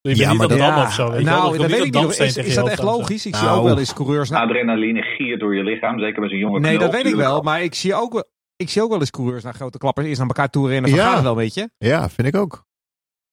[0.00, 1.10] Je ja, maar dat ja, of zo.
[1.10, 2.18] Weet nou, dat weet ik niet.
[2.18, 3.26] Is, is dat echt logisch?
[3.26, 4.30] Ik nou, zie ook wel eens coureurs.
[4.30, 7.42] Nou, adrenaline giert door je lichaam, zeker bij zo'n jonge Nee, dat weet ik wel.
[7.42, 10.28] Maar ik zie ook, ik zie ook wel eens coureurs naar grote klappers eerst naar
[10.28, 10.90] elkaar toe rennen.
[10.90, 11.12] Van ja.
[11.12, 11.70] gaat wel, weet je?
[11.78, 12.66] Ja, vind ik ook.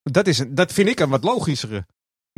[0.04, 1.86] Dat, is, dat vind ik een wat logischere.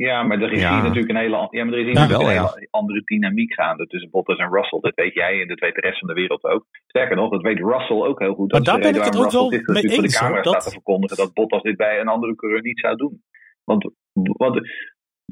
[0.05, 0.73] Ja, maar er is ja.
[0.73, 3.87] hier natuurlijk een hele, ja, maar er is hier wel, een hele andere dynamiek gaande
[3.87, 4.79] tussen Bottas en Russell.
[4.79, 6.65] Dat weet jij en dat weet de rest van de wereld ook.
[6.87, 8.51] Sterker nog, dat weet Russell ook heel goed.
[8.51, 9.93] Maar daar ben ik het ook wel mee eens.
[9.93, 12.95] voor de camera staat te verkondigen dat Bottas dit bij een andere coureur niet zou
[12.95, 13.21] doen.
[13.63, 14.61] Want, want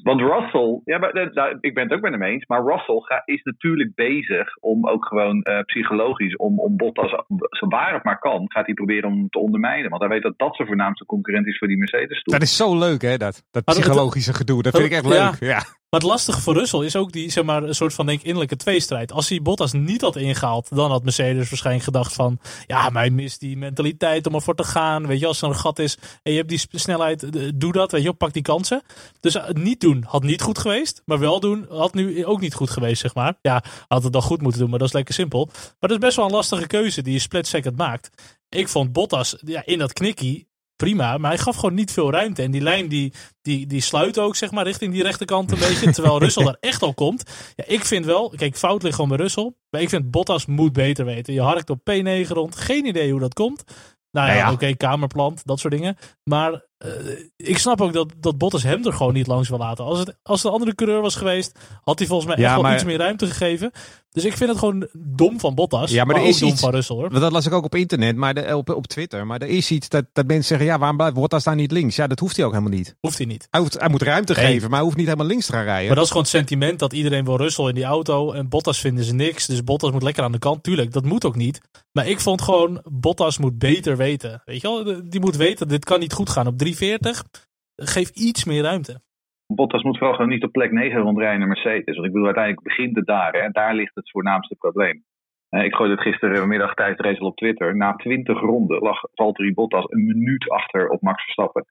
[0.03, 3.21] want Russell, ja, maar, nou, ik ben het ook met hem eens, maar Russell ga,
[3.25, 7.09] is natuurlijk bezig om ook gewoon uh, psychologisch, om, om Bottas,
[7.49, 9.89] zo waar het maar kan, gaat hij proberen om te ondermijnen.
[9.89, 12.19] Want hij weet dat dat zijn voornaamste concurrent is voor die Mercedes.
[12.19, 12.33] -stoel.
[12.33, 14.61] Dat is zo leuk, hè, dat, dat psychologische gedoe.
[14.61, 15.35] Dat vind ik echt leuk.
[15.39, 15.59] Ja.
[15.89, 18.55] Maar het lastige voor Russell is ook die, zeg maar, een soort van denk innerlijke
[18.55, 19.11] tweestrijd.
[19.11, 23.39] Als hij Bottas niet had ingehaald, dan had Mercedes waarschijnlijk gedacht van, ja, hij mist
[23.39, 25.07] die mentaliteit om ervoor te gaan.
[25.07, 27.27] Weet je, als er een gat is en je hebt die snelheid,
[27.59, 28.81] doe dat, weet je, pak die kansen.
[29.19, 32.69] Dus niet doen had niet goed geweest, maar wel doen had nu ook niet goed
[32.69, 33.37] geweest, zeg maar.
[33.41, 35.45] Ja, had het dan goed moeten doen, maar dat is lekker simpel.
[35.45, 38.09] Maar dat is best wel een lastige keuze die je split second maakt.
[38.49, 41.17] Ik vond Bottas ja, in dat knikkie prima.
[41.17, 42.41] Maar hij gaf gewoon niet veel ruimte.
[42.41, 45.91] En die lijn die, die, die sluit ook zeg maar richting die rechterkant een beetje.
[45.91, 47.31] Terwijl Russell daar echt al komt.
[47.55, 49.53] Ja, ik vind wel, kijk fout ligt gewoon bij Russell.
[49.69, 51.33] Maar ik vind Bottas moet beter weten.
[51.33, 52.55] Je harkt op P9 rond.
[52.55, 53.63] Geen idee hoe dat komt.
[54.11, 54.43] Nou ja, ja.
[54.45, 55.97] oké, okay, kamerplant, dat soort dingen.
[56.23, 59.85] Maar uh, ik snap ook dat, dat Bottas hem er gewoon niet langs wil laten.
[59.85, 62.61] Als het, als het een andere coureur was geweest, had hij volgens mij ja, echt
[62.61, 63.71] wel iets meer ruimte gegeven.
[64.11, 65.91] Dus ik vind het gewoon dom van Bottas.
[65.91, 67.19] Ja, maar, maar er is dom iets, van Russell hoor.
[67.19, 69.25] Dat las ik ook op internet, maar de, op, op Twitter.
[69.25, 71.95] Maar er is iets dat, dat mensen zeggen, ja, waarom blijft Bottas daar niet links?
[71.95, 72.95] Ja, dat hoeft hij ook helemaal niet.
[72.99, 73.47] Hoeft hij niet.
[73.49, 74.45] Hij, hoeft, hij moet ruimte nee.
[74.45, 75.85] geven, maar hij hoeft niet helemaal links te gaan rijden.
[75.85, 78.31] Maar dat is gewoon het sentiment dat iedereen wil Russell in die auto.
[78.31, 79.45] En Bottas vinden ze niks.
[79.45, 80.63] Dus Bottas moet lekker aan de kant.
[80.63, 81.61] Tuurlijk, dat moet ook niet.
[81.91, 84.41] Maar ik vond gewoon, Bottas moet beter weten.
[84.45, 86.47] Weet je wel, die moet weten, dit kan niet goed gaan.
[86.47, 89.01] Op 340, geef iets meer ruimte.
[89.47, 91.95] Bottas moet vooral gewoon niet op plek 9 rondrijden naar Mercedes.
[91.95, 93.33] Want ik bedoel, uiteindelijk begint het daar.
[93.33, 93.49] Hè.
[93.49, 95.03] Daar ligt het voornaamste probleem.
[95.49, 97.75] ik gooide het gisterenmiddag tijdens de race op Twitter.
[97.75, 101.65] Na 20 ronden lag Valtteri Bottas een minuut achter op Max Verstappen.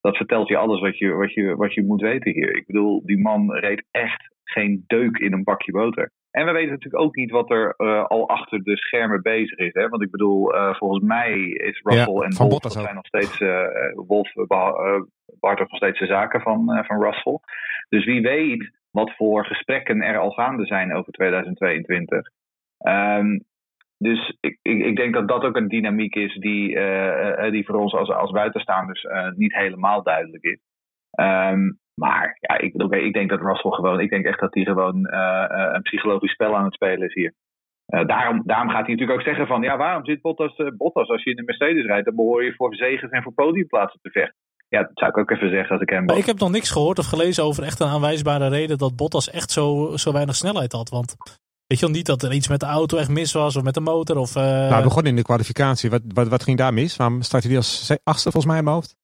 [0.00, 2.56] Dat vertelt je alles wat je, wat, je, wat je moet weten hier.
[2.56, 6.12] Ik bedoel, die man reed echt geen deuk in een bakje boter.
[6.30, 9.72] En we weten natuurlijk ook niet wat er uh, al achter de schermen bezig is.
[9.72, 9.88] Hè?
[9.88, 13.40] Want ik bedoel, uh, volgens mij is Russell ja, en Wolf zijn nog steeds.
[13.40, 14.32] Uh, Wolf
[15.40, 17.38] behartigt nog steeds de zaken van, van Russell.
[17.88, 22.28] Dus wie weet wat voor gesprekken er al gaande zijn over 2022.
[22.86, 23.44] Um,
[23.98, 26.80] dus ik, ik, ik, denk dat dat ook een dynamiek is die,
[27.50, 30.60] die voor ons als, als buitenstaanders niet helemaal duidelijk is.
[31.20, 34.64] Um, maar ja, ik, okay, ik denk dat Russell gewoon, ik denk echt dat hij
[34.64, 37.32] gewoon uh, een psychologisch spel aan het spelen is hier.
[37.88, 41.08] Uh, daarom, daarom gaat hij natuurlijk ook zeggen van, ja, waarom zit Bottas, uh, Bottas
[41.08, 44.10] als je in de Mercedes rijdt, dan behoor je voor zegens en voor podiumplaatsen te
[44.10, 44.36] vechten.
[44.68, 46.70] Ja, dat zou ik ook even zeggen als ik hem Maar ik heb nog niks
[46.70, 50.72] gehoord of gelezen over echt een aanwijsbare reden dat Bottas echt zo, zo weinig snelheid
[50.72, 50.88] had.
[50.88, 51.16] Want
[51.66, 53.74] weet je wel niet dat er iets met de auto echt mis was of met
[53.74, 54.16] de motor?
[54.16, 54.42] Of, uh...
[54.42, 55.90] Nou, hij begon in de kwalificatie.
[55.90, 56.96] Wat, wat, wat ging daar mis?
[56.96, 58.96] Waarom startte hij als achtste volgens mij in mijn hoofd?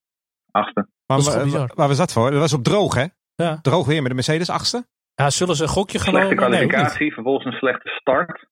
[0.50, 0.88] Achtste.
[1.06, 2.30] Maar waar, waar was dat voor?
[2.30, 3.04] Dat was op droog, hè?
[3.34, 3.58] Ja.
[3.62, 4.86] Droog weer met de Mercedes achtste.
[5.14, 6.26] Ja, zullen ze een gokje genomen?
[6.26, 8.46] Slechte kwalificatie, nee, vervolgens een slechte start.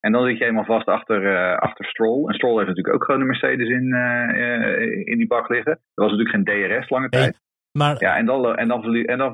[0.00, 2.28] En dan zit je helemaal vast achter, uh, achter Stroll.
[2.28, 5.72] En Stroll heeft natuurlijk ook gewoon een Mercedes in, uh, in die bak liggen.
[5.72, 7.22] Er was natuurlijk geen DRS lange tijd.
[7.22, 7.40] Nee,
[7.72, 7.96] maar...
[7.98, 9.32] Ja, en dan, en dan, verlie en dan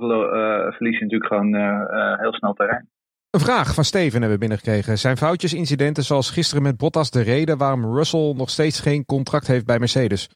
[0.73, 1.55] verlies je natuurlijk gewoon
[2.21, 2.89] heel snel terrein.
[3.31, 4.99] Een vraag van Steven hebben we binnengekregen.
[4.99, 9.47] Zijn foutjes incidenten zoals gisteren met Bottas de reden waarom Russell nog steeds geen contract
[9.47, 10.29] heeft bij Mercedes?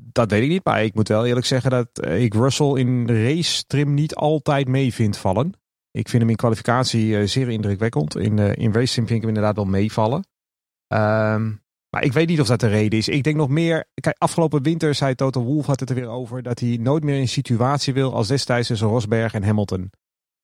[0.00, 3.64] Dat weet ik niet, maar ik moet wel eerlijk zeggen dat ik Russell in race
[3.66, 5.52] trim niet altijd mee vind vallen.
[5.90, 8.16] Ik vind hem in kwalificatie uh, zeer indrukwekkend.
[8.16, 10.26] In, uh, in race sim vind ik hem inderdaad wel meevallen.
[10.88, 13.08] Um, maar ik weet niet of dat de reden is.
[13.08, 13.84] Ik denk nog meer.
[13.94, 17.14] Kijk, afgelopen winter zei Toto Wolff had het er weer over dat hij nooit meer
[17.14, 19.90] in een situatie wil als destijds tussen Rosberg en Hamilton.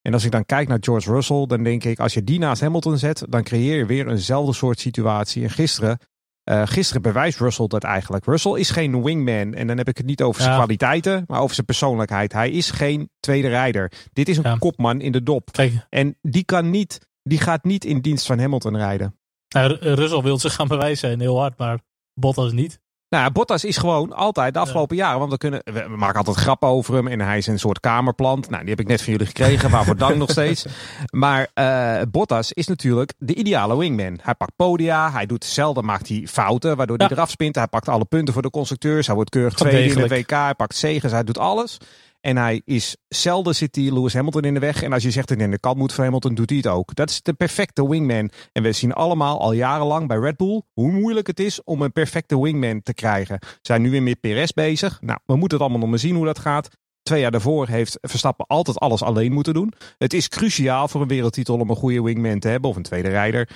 [0.02, 2.60] En als ik dan kijk naar George Russell, dan denk ik, als je die naast
[2.60, 5.42] Hamilton zet, dan creëer je weer eenzelfde soort situatie.
[5.42, 5.98] En gisteren
[6.44, 8.24] uh, gisteren bewijst Russell dat eigenlijk.
[8.24, 9.54] Russell is geen wingman.
[9.54, 12.32] En dan heb ik het niet over zijn kwaliteiten, maar over zijn persoonlijkheid.
[12.32, 13.92] Hij is geen tweede rijder.
[14.12, 15.52] Dit is een kopman in de dop.
[15.52, 15.86] Kijk.
[15.88, 19.16] En die, kan niet, die gaat niet in dienst van Hamilton rijden.
[19.48, 21.80] Nou, Russell wil zich gaan bewijzen en heel hard, maar
[22.14, 22.80] Bottas niet.
[23.12, 25.18] Nou, Bottas is gewoon altijd de afgelopen jaren.
[25.18, 27.06] Want we, kunnen, we maken altijd grappen over hem.
[27.06, 28.50] En hij is een soort kamerplant.
[28.50, 29.70] Nou, die heb ik net van jullie gekregen.
[29.70, 30.66] Waarvoor dank nog steeds.
[31.10, 34.18] Maar uh, Bottas is natuurlijk de ideale wingman.
[34.22, 35.10] Hij pakt podia.
[35.10, 36.76] Hij doet zelden, maakt hij fouten.
[36.76, 37.54] Waardoor hij eraf spint.
[37.54, 39.06] Hij pakt alle punten voor de constructeurs.
[39.06, 40.30] Hij wordt keurig tweede in de WK.
[40.30, 41.12] Hij pakt zegens.
[41.12, 41.78] Hij doet alles.
[42.22, 44.82] En hij is zelden zit hij Lewis Hamilton in de weg.
[44.82, 46.66] En als je zegt dat hij in de kant moet van Hamilton, doet hij het
[46.66, 46.94] ook.
[46.94, 48.30] Dat is de perfecte wingman.
[48.52, 51.92] En we zien allemaal al jarenlang bij Red Bull hoe moeilijk het is om een
[51.92, 53.38] perfecte wingman te krijgen.
[53.62, 55.00] Zijn nu weer met Perez bezig.
[55.00, 56.68] Nou, we moeten het allemaal nog maar zien hoe dat gaat.
[57.02, 59.72] Twee jaar daarvoor heeft Verstappen altijd alles alleen moeten doen.
[59.98, 63.08] Het is cruciaal voor een wereldtitel om een goede wingman te hebben of een tweede
[63.08, 63.48] rijder.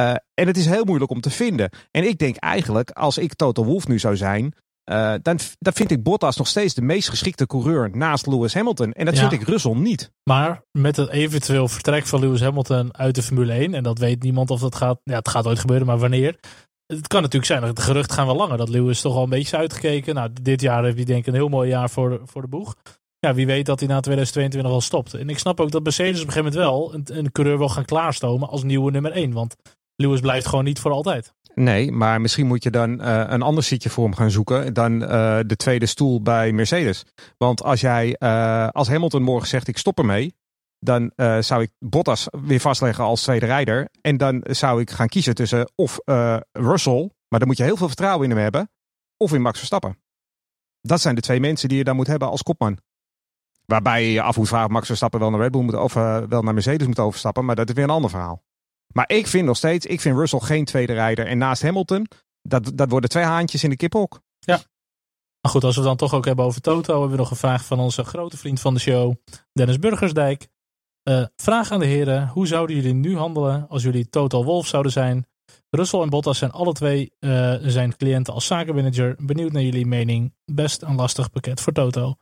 [0.00, 1.70] Uh, en het is heel moeilijk om te vinden.
[1.90, 4.54] En ik denk eigenlijk, als ik Toto Wolff nu zou zijn,
[4.90, 8.92] uh, dan, dan vind ik Bottas nog steeds de meest geschikte coureur naast Lewis Hamilton.
[8.92, 10.12] En dat vind ik Russell niet.
[10.22, 14.22] Maar met het eventueel vertrek van Lewis Hamilton uit de Formule 1, en dat weet
[14.22, 16.38] niemand of dat gaat, ja, het gaat ooit gebeuren, maar wanneer.
[16.86, 19.28] Het kan natuurlijk zijn, dat de geruchten gaan wel langer, dat Lewis toch al een
[19.28, 20.14] beetje is uitgekeken.
[20.14, 22.74] Nou, dit jaar heeft hij denk ik een heel mooi jaar voor, voor de boeg.
[23.18, 25.14] Ja, wie weet dat hij na 2022 al stopt.
[25.14, 27.68] En ik snap ook dat Mercedes op een gegeven moment wel een, een coureur wil
[27.68, 29.32] gaan klaarstomen als nieuwe nummer 1.
[29.32, 29.56] Want
[29.96, 31.34] Lewis blijft gewoon niet voor altijd.
[31.58, 35.02] Nee, maar misschien moet je dan uh, een ander zitje voor hem gaan zoeken dan
[35.02, 37.04] uh, de tweede stoel bij Mercedes.
[37.36, 40.34] Want als jij, uh, als Hamilton morgen zegt ik stop ermee,
[40.78, 43.88] dan zou ik Bottas weer vastleggen als tweede rijder.
[44.00, 45.98] En dan zou ik gaan kiezen tussen of
[46.52, 48.70] Russell, maar dan moet je heel veel vertrouwen in hem hebben,
[49.16, 49.98] of in Max Verstappen.
[50.80, 52.78] Dat zijn de twee mensen die je dan moet hebben als kopman.
[53.64, 55.92] Waarbij je af moet vragen Max Verstappen wel naar Red Bull moet of
[56.28, 58.42] wel naar Mercedes moet overstappen, maar dat is weer een ander verhaal.
[58.92, 61.26] Maar ik vind nog steeds, ik vind Russell geen tweede rijder.
[61.26, 62.06] En naast Hamilton,
[62.42, 64.20] dat, dat worden twee haantjes in de kiphok.
[64.38, 64.60] Ja.
[65.40, 67.36] Maar goed, als we het dan toch ook hebben over Toto, hebben we nog een
[67.36, 69.14] vraag van onze grote vriend van de show,
[69.52, 70.48] Dennis Burgersdijk.
[71.08, 74.92] Uh, vraag aan de heren, hoe zouden jullie nu handelen als jullie Total Wolf zouden
[74.92, 75.26] zijn?
[75.70, 79.16] Russell en Bottas zijn alle twee uh, zijn cliënten als zakenmanager.
[79.18, 80.34] Benieuwd naar jullie mening.
[80.44, 82.14] Best een lastig pakket voor Toto.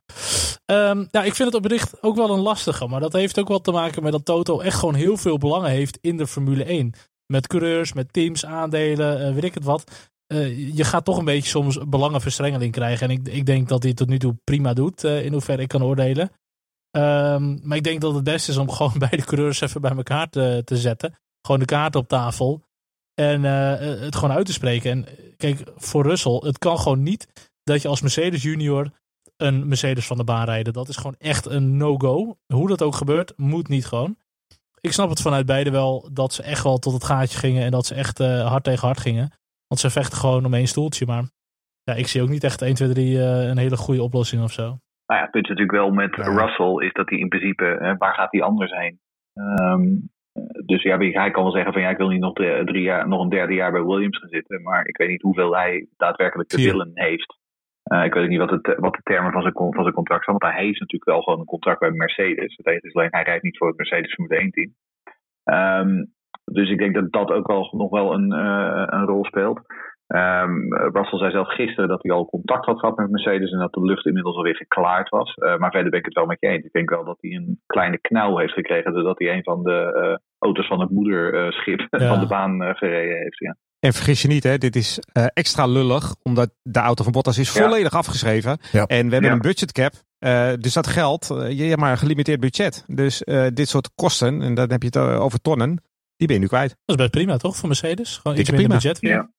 [0.67, 2.87] Um, ja, ik vind het oprecht ook wel een lastige.
[2.87, 5.71] Maar dat heeft ook wel te maken met dat Toto echt gewoon heel veel belangen
[5.71, 6.93] heeft in de Formule 1.
[7.27, 10.11] Met coureurs, met teams, aandelen, uh, weet ik het wat.
[10.33, 13.09] Uh, je gaat toch een beetje soms belangenverstrengeling krijgen.
[13.09, 15.69] En ik, ik denk dat hij het tot nu toe prima doet, in hoeverre ik
[15.69, 16.31] kan oordelen.
[16.97, 20.29] Um, maar ik denk dat het beste is om gewoon beide coureurs even bij elkaar
[20.29, 21.19] te, te zetten.
[21.41, 22.63] Gewoon de kaart op tafel.
[23.21, 24.91] En uh, het gewoon uit te spreken.
[24.91, 25.05] En
[25.37, 28.91] kijk, voor Russell, het kan gewoon niet dat je als Mercedes junior
[29.37, 30.73] een Mercedes van de baan rijden.
[30.73, 32.37] Dat is gewoon echt een no-go.
[32.47, 34.17] Hoe dat ook gebeurt, moet niet gewoon.
[34.81, 37.71] Ik snap het vanuit beide wel dat ze echt wel tot het gaatje gingen en
[37.71, 39.31] dat ze echt uh, hard tegen hard gingen.
[39.67, 41.07] Want ze vechten gewoon om één stoeltje.
[41.07, 41.25] Maar
[41.83, 44.53] ja, ik zie ook niet echt 1, 2, 3 uh, een hele goede oplossing of
[44.53, 44.63] zo.
[45.07, 48.15] Nou ja, het punt is natuurlijk wel met Russell is dat hij in principe, waar
[48.15, 49.01] gaat hij anders heen?
[49.35, 50.11] Um,
[50.65, 52.33] dus ja, hij kan wel zeggen van ja, ik wil niet nog,
[52.65, 54.63] drie jaar, nog een derde jaar bij Williams gaan zitten.
[54.63, 57.37] Maar ik weet niet hoeveel hij daadwerkelijk te willen heeft.
[57.93, 60.25] Uh, ik weet ook niet wat, het, wat de termen van zijn, van zijn contract
[60.25, 60.37] zijn.
[60.39, 62.57] Want hij heeft natuurlijk wel gewoon een contract bij Mercedes.
[62.63, 64.75] Het is alleen, hij rijdt niet voor het Mercedes Formule 1 team.
[65.45, 69.61] Um, dus ik denk dat dat ook wel nog wel een, uh, een rol speelt.
[70.09, 73.73] Um, Russell zei zelf gisteren dat hij al contact had gehad met Mercedes en dat
[73.73, 75.37] de lucht inmiddels alweer geklaard was.
[75.37, 76.65] Uh, maar verder ben ik het wel met je eens.
[76.65, 80.09] Ik denk wel dat hij een kleine knauw heeft gekregen doordat hij een van de
[80.11, 82.09] uh, auto's van het moederschip ja.
[82.09, 83.39] van de baan gereden heeft.
[83.39, 83.57] Ja.
[83.81, 85.01] En vergis je niet, hè, dit is
[85.35, 87.99] extra lullig, omdat de auto van Bottas is volledig ja.
[87.99, 88.59] afgeschreven.
[88.73, 88.85] Ja.
[88.85, 89.93] En we hebben een budgetcap.
[90.61, 92.85] dus dat geldt, je hebt maar een gelimiteerd budget.
[92.87, 93.19] Dus
[93.53, 95.83] dit soort kosten, en dan heb je het over tonnen,
[96.17, 96.69] die ben je nu kwijt.
[96.85, 98.17] Dat is best prima, toch, voor Mercedes?
[98.17, 99.35] Gewoon iets minder budget weer.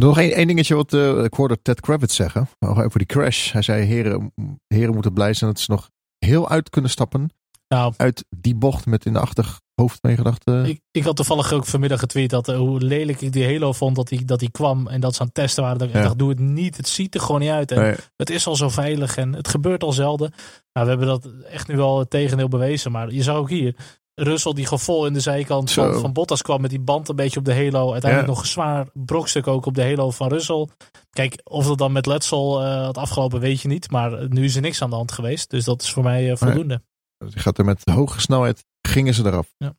[0.00, 2.48] Nog één, één dingetje wat uh, ik hoorde Ted Kravitz zeggen.
[2.58, 3.52] Over die crash.
[3.52, 4.32] Hij zei, heren,
[4.66, 7.30] heren moeten blij zijn dat ze nog heel uit kunnen stappen.
[7.68, 10.44] Nou, uit die bocht met in de achterhoofd meegedacht.
[10.44, 13.72] eh, ik, ik had toevallig ook vanmiddag getweet dat eh, hoe lelijk ik die Halo
[13.72, 15.78] vond dat die, dat die kwam en dat ze aan het testen waren.
[15.78, 16.02] Dat ik Ja.
[16.02, 16.76] dacht, doe het niet.
[16.76, 17.70] Het ziet er gewoon niet uit.
[17.70, 20.32] En nee, Het is al zo veilig en het gebeurt al zelden.
[20.72, 22.92] Nou, we hebben dat echt nu al het tegendeel bewezen.
[22.92, 23.76] Maar je zag ook hier,
[24.14, 27.16] Russell die gewoon vol in de zijkant van, van Bottas kwam met die band een
[27.16, 27.92] beetje op de Halo.
[27.92, 28.34] Uiteindelijk Ja.
[28.34, 30.68] nog een zwaar brokstuk ook op de Halo van Russell.
[31.10, 33.90] Kijk, of dat dan met letsel eh, had afgelopen weet je niet.
[33.90, 35.50] Maar nu is er niks aan de hand geweest.
[35.50, 36.82] Dus dat is voor mij eh, voldoende.
[37.18, 39.52] die gaat er met hoge snelheid, gingen ze eraf.
[39.58, 39.72] Ja.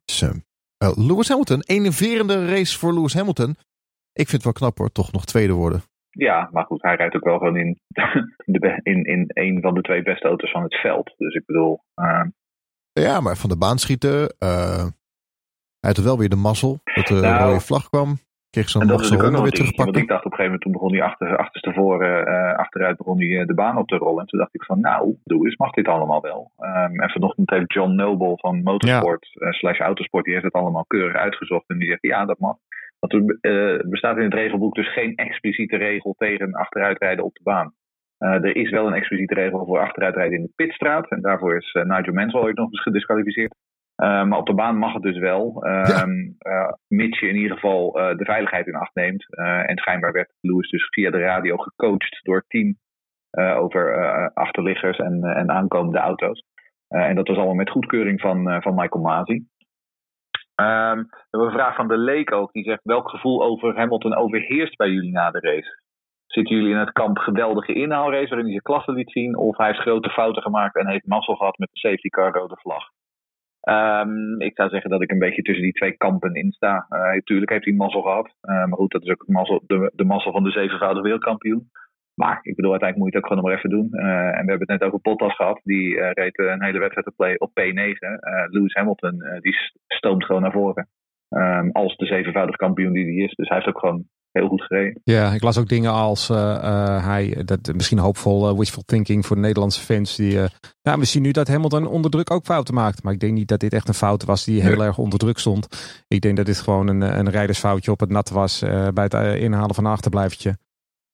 [0.77, 3.49] Eh, Lewis Hamilton, enerverende race voor Lewis Hamilton.
[4.13, 5.81] Ik vind het wel knap hoor, toch nog tweede worden.
[6.09, 7.79] Ja, maar goed, hij rijdt ook wel gewoon in,
[8.59, 11.13] de, in, in een van de twee beste auto's van het veld.
[11.17, 11.83] Dus ik bedoel,
[12.93, 14.35] Ja, maar van de baan schieten.
[14.39, 14.85] eh
[15.79, 18.17] hij had wel weer de mazzel dat een Nou, rode vlag kwam.
[18.49, 19.31] Kreeg zo'n nog weer.
[19.31, 20.01] Want terugpakken.
[20.01, 23.39] ik dacht op een gegeven moment, toen begon hij achter, achterstevoren, eh achteruit begon hij
[23.39, 24.21] eh, de baan op te rollen.
[24.21, 26.51] En toen dacht ik van, nou, doe eens, mag dit allemaal wel?
[26.57, 31.15] Ehm, en vanochtend heeft John Noble van Motorsport slash Autosport, die heeft het allemaal keurig
[31.15, 31.69] uitgezocht.
[31.69, 32.55] En die zegt, ja, dat mag.
[32.99, 37.73] Want er bestaat in het regelboek dus geen expliciete regel tegen achteruitrijden op de baan.
[38.21, 41.09] Eh, er is wel een expliciete regel voor achteruitrijden in de pitstraat.
[41.09, 43.55] En daarvoor is eh, Nigel Mansell ooit nog eens gedisqualificeerd.
[43.95, 45.63] Eh, maar op de baan mag het dus wel.
[45.63, 46.05] Eh,
[46.87, 49.35] mits je in ieder geval de veiligheid in acht neemt.
[49.65, 52.77] En schijnbaar werd Lewis dus via de radio gecoacht door het team.
[53.57, 53.93] over
[54.33, 56.43] achterliggers en, en aankomende auto's.
[56.87, 59.45] En dat was allemaal met goedkeuring van, van Michael Masi.
[60.55, 62.51] Ehm, we hebben een vraag van de Leek ook.
[62.51, 65.80] Die zegt: Welk gevoel over Hamilton overheerst bij jullie na de race?
[66.31, 69.37] Zitten jullie in het kamp geweldige inhaalrace waarin hij zijn klasse liet zien?
[69.37, 72.57] Of hij heeft grote fouten gemaakt en heeft mazzel gehad met de safety car rode
[72.59, 72.83] vlag?
[73.61, 76.85] Ehm, ik zou zeggen dat ik een beetje tussen die twee kampen in sta.
[76.89, 78.25] Uh, tuurlijk heeft hij mazzel gehad.
[78.41, 79.25] Uh, maar goed, dat is ook
[79.67, 81.69] de, de mazzel van de zevenvoudige wereldkampioen.
[82.15, 83.89] Maar ik bedoel, uiteindelijk moet je het ook gewoon nog maar even doen.
[83.91, 85.59] Uh, en we hebben het net over Bottas gehad.
[85.63, 87.73] Die reed een hele wedstrijd op, play, op P9.
[87.75, 89.55] Uh, Lewis Hamilton, die
[89.87, 90.87] stoomt gewoon naar voren.
[91.29, 93.35] Um, als de zevenvoudig kampioen die hij is.
[93.35, 95.01] Dus hij heeft ook gewoon heel goed gereden.
[95.03, 99.25] Ja, ik las ook dingen als uh, uh, hij, dat misschien hoopvol uh, wishful thinking
[99.25, 100.15] voor de Nederlandse fans.
[100.15, 100.39] Die,
[100.81, 103.03] nou, we zien nu dat Hamilton onder druk ook fouten maakt.
[103.03, 104.87] Maar ik denk niet dat dit echt een fout was die heel nee.
[104.87, 105.67] erg onder druk stond.
[106.07, 108.59] Ik denk dat dit gewoon een, een rijdersfoutje op het nat was
[108.93, 110.57] bij het inhalen van een achterblijvertje.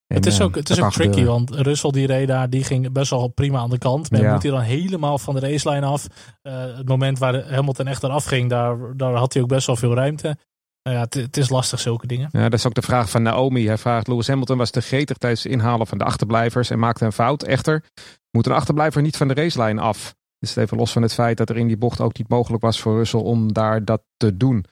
[0.06, 1.32] En, het is ook, het is ook tricky, gebeuren.
[1.32, 4.10] want Russell die reed daar, die ging best wel prima aan de kant.
[4.10, 4.32] Maar ja.
[4.32, 6.06] moet hij dan helemaal van de racelijn af.
[6.42, 9.94] het moment waar Hamilton echt eraf ging, daar, daar had hij ook best wel veel
[9.94, 10.36] ruimte.
[10.82, 12.28] Nou ja, het, is lastig, zulke dingen.
[12.32, 13.66] Ja, dat is ook de vraag van Naomi.
[13.66, 17.04] Hij vraagt, Lewis Hamilton was te gretig tijdens het inhalen van de achterblijvers en maakte
[17.04, 17.42] een fout.
[17.42, 17.84] Echter,
[18.30, 20.14] moet een achterblijver niet van de racelijn af.
[20.38, 22.80] Dus even los van het feit dat er in die bocht ook niet mogelijk was
[22.80, 24.64] voor Russell om daar dat te doen.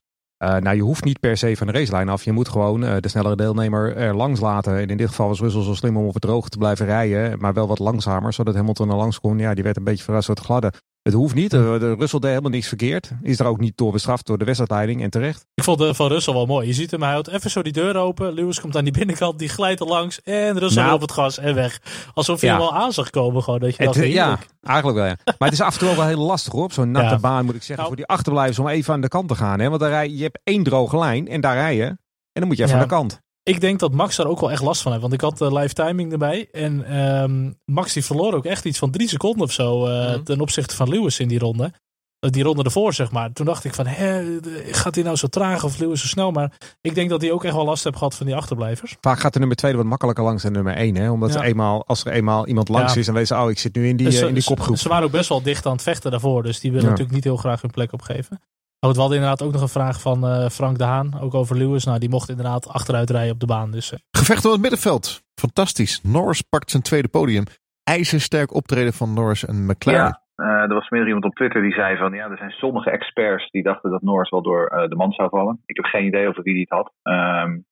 [0.44, 2.24] Uh, nou, je hoeft niet per se van de racelijn af.
[2.24, 4.78] Je moet gewoon uh, de snellere deelnemer er langs laten.
[4.78, 7.38] En in dit geval was Russell zo slim om op het droog te blijven rijden.
[7.38, 9.38] Maar wel wat langzamer, zodat Hamilton er langs kon.
[9.38, 10.72] Ja, die werd een beetje verrast door het gladde.
[11.06, 11.50] Het hoeft niet.
[11.50, 13.10] De Russell deed helemaal niks verkeerd.
[13.22, 15.46] Is er ook niet door bestraft door de wedstrijdleiding en terecht.
[15.54, 16.66] Ik vond de van Russell wel mooi.
[16.66, 18.32] Je ziet hem, hij houdt even zo die deur open.
[18.32, 20.22] Lewis komt aan die binnenkant, die glijdt er langs.
[20.22, 21.80] En Russell nou, op het gas en weg.
[22.14, 22.52] Alsof je ja.
[22.52, 23.42] hem al aan zag komen.
[23.42, 25.06] Gewoon, dat je het, dacht, ja, eigenlijk wel.
[25.06, 25.16] Ja.
[25.24, 26.64] Maar het is af en toe ook wel heel lastig hoor.
[26.64, 27.18] Op zo'n natte ja.
[27.18, 27.76] baan moet ik zeggen.
[27.76, 29.60] Nou, voor die achterblijvers om even aan de kant te gaan.
[29.60, 29.68] Hè?
[29.68, 31.84] Want dan rij, je hebt één droge lijn en daar rij je.
[31.84, 31.98] En
[32.32, 32.82] dan moet je even ja.
[32.82, 33.20] aan de kant.
[33.48, 35.02] Ik denk dat Max daar ook wel echt last van heeft.
[35.02, 36.48] Want ik had uh, live timing erbij.
[36.52, 39.88] En um, Max die verloor ook echt iets van drie seconden of zo.
[39.88, 40.24] Uh, mm.
[40.24, 41.72] Ten opzichte van Lewis in die ronde.
[42.18, 43.32] Die ronde ervoor, zeg maar.
[43.32, 44.38] Toen dacht ik van, hè,
[44.70, 46.30] gaat hij nou zo traag of Lewis zo snel?
[46.30, 48.96] Maar ik denk dat hij ook echt wel last heeft gehad van die achterblijvers.
[49.00, 50.96] Vaak gaat de nummer twee wat makkelijker langs dan nummer één.
[50.96, 51.10] Hè?
[51.10, 51.38] Omdat ja.
[51.40, 53.00] ze eenmaal, als er eenmaal iemand langs ja.
[53.00, 54.76] is, dan weet ze, oh, ik zit nu in die, dus, uh, in die kopgroep.
[54.76, 56.42] Ze waren ook best wel dicht aan het vechten daarvoor.
[56.42, 56.90] Dus die willen ja.
[56.90, 58.40] natuurlijk niet heel graag hun plek opgeven.
[58.86, 61.56] Oh, we hadden inderdaad ook nog een vraag van uh, Frank de Haan, ook over
[61.56, 61.84] Lewis.
[61.84, 63.70] Nou, die mocht inderdaad achteruit rijden op de baan.
[63.70, 63.98] Dus, uh.
[64.10, 65.22] Gevecht op het middenveld.
[65.34, 66.00] Fantastisch.
[66.02, 67.44] Norris pakt zijn tweede podium.
[67.84, 70.20] IJzersterk optreden van Norris en McLaren.
[70.36, 70.44] Ja.
[70.46, 73.50] Uh, er was meer iemand op Twitter die zei van ja, er zijn sommige experts
[73.50, 75.62] die dachten dat Norris wel door uh, de man zou vallen.
[75.66, 76.92] Ik heb geen idee over wie die het had.
[77.02, 77.64] Um,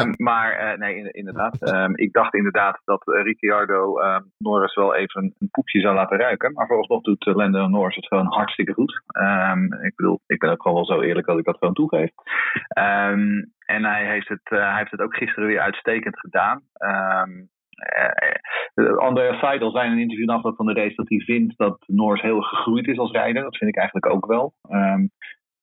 [0.00, 1.74] um, maar uh, nee, inderdaad.
[1.74, 3.94] Um, ik dacht inderdaad dat Ricciardo
[4.38, 6.52] Norris wel even een poepje zou laten ruiken.
[6.52, 9.02] Maar vooralsnog doet Lando Norris het gewoon hartstikke goed.
[9.82, 12.10] ik bedoel, ik ben ook gewoon wel zo eerlijk dat ik dat gewoon toegeef.
[13.66, 16.62] en hij heeft, het, hij heeft het ook gisteren weer uitstekend gedaan.
[16.78, 17.22] Uh,
[18.98, 21.78] Andrea Seidel zei in een interview na afloop van de race dat hij vindt dat
[21.86, 23.42] Norris heel gegroeid is als rijder.
[23.42, 24.54] Dat vind ik eigenlijk ook wel.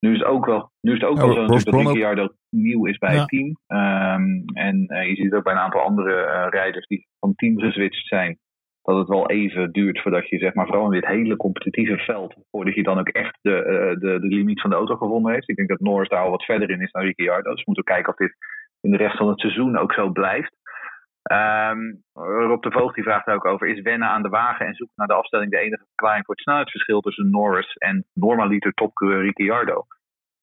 [0.04, 2.98] Nu is het ook wel, nu is het ook wel zo dat Ricciardo nieuw is
[2.98, 3.20] bij ja.
[3.20, 3.48] het team.
[3.68, 7.60] Um, en uh, je ziet ook bij een aantal andere uh, rijders die van team
[7.60, 8.38] geswitcht zijn.
[8.82, 12.36] Dat het wel even duurt voordat je, zeg maar, vooral in dit hele competitieve veld,
[12.52, 15.50] voordat je dan ook echt de, uh, de, de limiet van de auto gevonden heeft.
[15.50, 17.50] Ik denk dat Norris daar al wat verder in is dan Ricciardo.
[17.50, 18.36] Dus we moeten kijken of dit
[18.82, 20.56] in de rest van het seizoen ook zo blijft.
[21.24, 21.80] Ehm,
[22.14, 25.08] Rob de Voogd die vraagt ook over: is wennen aan de wagen en zoeken naar
[25.08, 29.86] de afstelling de enige verklaring voor het snelheidsverschil tussen Norris en normaliter topcoureur Ricciardo?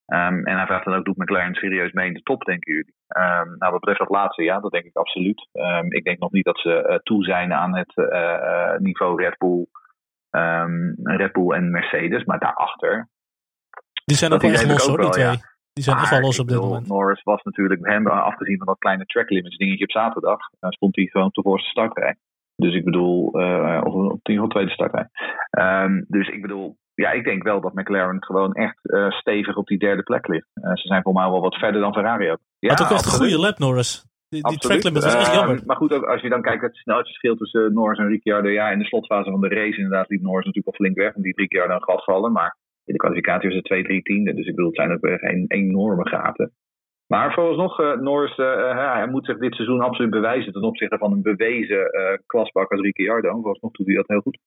[0.06, 2.94] Ehm, en hij vraagt dan ook: doet McLaren serieus mee in de top, denken jullie?
[3.08, 5.48] Ehm, nou, wat betreft dat laatste, ja, dat denk ik absoluut.
[5.88, 9.66] Ik denk nog niet dat ze uh, toe zijn aan het uh, niveau Red Bull,
[11.16, 13.08] Red Bull en Mercedes, maar daarachter.
[14.04, 15.24] Die zijn ook wel echt los, hoor, die twee.
[15.24, 15.34] Ja.
[15.72, 16.88] Die zijn echt wel los op dit bedoel, moment.
[16.88, 20.96] Norris was natuurlijk hem, afgezien van dat kleine track limits dingetje op zaterdag, dan stond
[20.96, 22.16] hij gewoon op de voorste startrij.
[22.56, 25.08] Dus ik bedoel, uh, of op de tweede startrij.
[25.84, 29.66] Um, dus ik bedoel, ja, ik denk wel dat McLaren gewoon echt uh, stevig op
[29.66, 30.46] die derde plek ligt.
[30.54, 32.38] Uh, ze zijn voor mij wel wat verder dan Ferrari ook.
[32.58, 34.04] Ja, Had ook echt een goede lap, Norris.
[34.28, 35.56] Die, die track limit was echt jammer.
[35.56, 38.48] Uh, maar goed, ook als je dan kijkt het snelheidsverschil tussen Norris en Ricciardo.
[38.48, 41.14] Ja, in de slotfase van de race inderdaad liep Norris natuurlijk al flink weg.
[41.14, 42.32] En die Ricciardo een gat vallen.
[42.32, 44.34] Maar in de kwalificatie was het 2, 3 tiende.
[44.34, 46.52] Dus ik bedoel, het zijn ook geen enorme gaten.
[47.06, 51.12] Maar vooralsnog, uh, Norris uh, hij moet zich dit seizoen absoluut bewijzen ten opzichte van
[51.12, 53.34] een bewezen uh, klasbak als Ricciardo.
[53.34, 54.38] Vooralsnog doet hij dat heel goed.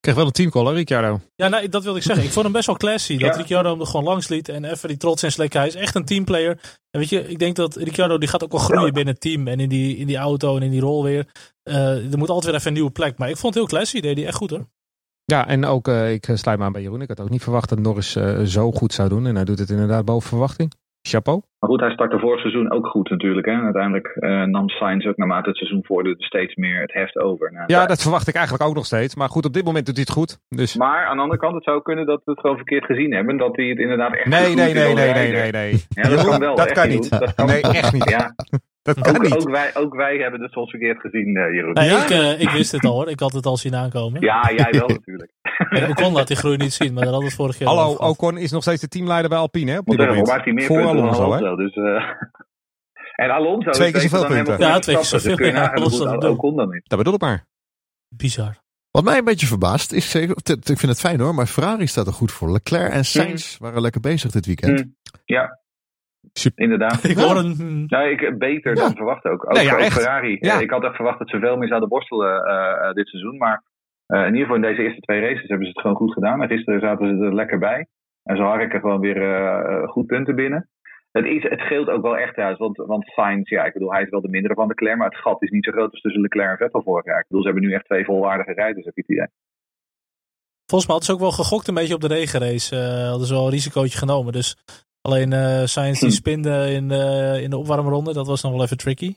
[0.00, 1.18] Kreeg wel een teamcall, hè, Ricciardo?
[1.34, 2.24] Ja, nee, dat wilde ik zeggen.
[2.24, 3.18] Ik vond hem best wel classy.
[3.18, 3.36] Dat ja.
[3.36, 4.48] Ricciardo hem er gewoon langs liet.
[4.48, 5.52] En even die trots en slek.
[5.52, 6.50] Hij is echt een teamplayer.
[6.90, 8.92] En weet je, ik denk dat Ricciardo die gaat ook wel groeien ja.
[8.92, 9.46] binnen het team.
[9.46, 11.26] En in die, in die auto en in die rol weer.
[11.68, 13.18] Uh, er moet altijd weer even een nieuwe plek.
[13.18, 14.00] Maar ik vond het heel classy.
[14.00, 14.66] Deed hij echt goed hoor.
[15.24, 17.02] Ja, en ook, uh, ik sluit me aan bij Jeroen.
[17.02, 19.26] Ik had ook niet verwacht dat Norris uh, zo goed zou doen.
[19.26, 20.72] En hij doet het inderdaad boven verwachting.
[21.08, 21.42] Chapeau.
[21.58, 23.46] Maar goed, hij startte vorig seizoen ook goed natuurlijk.
[23.46, 23.52] Hè?
[23.52, 27.52] Uiteindelijk uh, nam Sainz ook naarmate het seizoen vorderde steeds meer het heft over.
[27.52, 29.14] Nou, ja, dat verwacht ik eigenlijk ook nog steeds.
[29.14, 30.38] Maar goed, op dit moment doet hij het goed.
[30.48, 30.76] Dus...
[30.76, 33.36] Maar aan de andere kant, het zou kunnen dat we het gewoon verkeerd gezien hebben.
[33.36, 35.84] Dat hij het inderdaad echt nee, goed nee, nee, nee, nee, nee, nee.
[35.88, 36.54] Ja, dat kan wel.
[36.54, 37.10] Dat kan niet.
[37.10, 38.10] Dat kan nee, echt niet.
[38.10, 38.34] Ja.
[38.84, 39.36] Dat kan ook, niet.
[39.36, 41.72] Ook wij, ook wij hebben het soms verkeerd gezien, uh, Jeroen.
[41.72, 43.08] Nee, ik, uh, ik wist het al hoor.
[43.08, 44.20] Ik had het al zien aankomen.
[44.20, 45.32] Ja, jij wel natuurlijk.
[45.68, 48.38] En Ocon laat die groei niet zien, maar dat hadden we vorig jaar Hallo, Ocon
[48.38, 49.78] is nog steeds de teamleider bij Alpine, hè?
[49.78, 50.26] Op dit moment.
[50.26, 51.38] Maakt hij meer Voor punten Alonso, dan hè?
[51.38, 51.56] Alonso.
[51.56, 52.02] Dus, uh...
[53.14, 54.52] En Alonso Twee keer is zoveel dan punten.
[54.52, 55.46] helemaal Ja, twee keer Dus zoveel.
[55.46, 56.82] je Ja, Alonso Ocon dan is.
[56.84, 57.46] Dat bedoel ik maar.
[58.08, 58.62] Bizar.
[58.90, 62.06] Wat mij een beetje verbaast is, zeker, ik vind het fijn hoor, maar Ferrari staat
[62.06, 62.52] er goed voor.
[62.52, 64.84] Leclerc en Sainz waren lekker bezig dit weekend.
[64.84, 64.96] Mm.
[65.24, 65.60] Ja,
[66.38, 66.62] Super.
[66.64, 67.04] inderdaad.
[67.04, 67.84] Ik hoor een...
[67.86, 68.82] Nou, ik, beter Ja.
[68.82, 69.44] dan verwacht ook.
[69.46, 69.92] Ook, Nee, ja, ook echt.
[69.92, 70.36] Ferrari.
[70.40, 70.54] Ja.
[70.54, 73.36] Eh, Ik had echt verwacht dat ze veel meer zouden borstelen eh, eh, dit seizoen.
[73.36, 73.62] Maar
[74.06, 76.42] in ieder geval in deze eerste twee races hebben ze het gewoon goed gedaan.
[76.42, 77.86] En gisteren zaten ze er lekker bij.
[78.22, 80.68] En zo harken gewoon weer goed punten binnen.
[81.12, 82.58] Het, is, het scheelt ook wel echt juist.
[82.58, 84.96] Want, want Sainz, ja, ik bedoel, hij is wel de mindere van Leclerc.
[84.96, 87.18] Maar het gat is niet zo groot als tussen Leclerc en Vettel vorig jaar.
[87.18, 89.28] Ik bedoel, ze hebben nu echt twee volwaardige rijders, heb je het idee.
[90.66, 92.76] Volgens mij hadden ze ook wel gegokt een beetje op de regenrace.
[92.76, 94.32] Uh, hadden ze wel een risicootje genomen.
[94.32, 94.56] Dus
[95.04, 96.14] alleen uh, Sainz die Hm.
[96.14, 98.12] spinde in, uh, in de opwarmronde.
[98.12, 99.16] Dat was nog wel even tricky.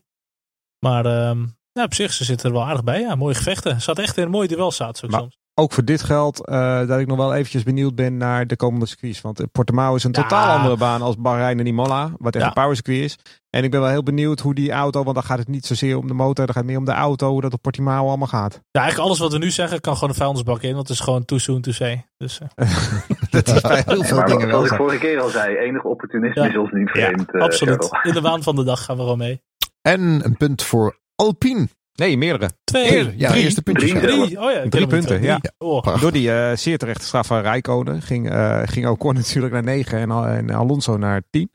[0.79, 2.99] Maar um, nou, op zich, ze zitten er wel aardig bij.
[2.99, 3.81] Ja, mooie gevechten.
[3.81, 5.38] Zat echt in een mooi duel, ook Maar- soms.
[5.59, 8.85] Ook voor dit geld uh, dat ik nog wel eventjes benieuwd ben naar de komende
[8.85, 9.21] circuits.
[9.21, 10.21] Want uh, Portimao is een Ja.
[10.21, 12.11] totaal andere baan als Bahrein en Imola.
[12.17, 12.49] Wat echt Ja.
[12.49, 13.17] een power circuit is.
[13.49, 15.97] En ik ben wel heel benieuwd hoe die auto, want dan gaat het niet zozeer
[15.97, 16.35] om de motor.
[16.45, 18.53] Dan gaat het meer om de auto, hoe dat op Portimao allemaal gaat.
[18.71, 20.73] Ja, eigenlijk alles wat we nu zeggen kan gewoon een vuilnisbak in.
[20.75, 22.05] Want het is gewoon too soon to say.
[22.17, 22.69] Dus, uh,
[23.29, 26.41] dat is bij heel veel dingen wel wat ik vorige keer al zei, enig opportunisme
[26.43, 26.49] Ja.
[26.49, 27.31] is ons niet Ja, vreemd.
[27.33, 27.89] eh, absoluut.
[28.03, 29.41] In de waan van de dag gaan we gewoon mee.
[29.81, 31.67] En een punt voor Alpine.
[31.97, 32.51] Nee, meerdere.
[32.63, 33.89] Twee, ja, drie, eerste puntjes.
[33.91, 34.01] drie.
[34.01, 34.25] ja.
[34.25, 34.41] drie.
[34.41, 35.41] Oh ja, Drie punten, ja.
[35.57, 35.81] Oh.
[35.81, 36.01] Prachtig.
[36.01, 39.99] Door die uh, zeer terechte straf van Rijkonen ging, uh, ging Ocon natuurlijk naar 9
[39.99, 41.49] en, Al- en Alonso naar 10.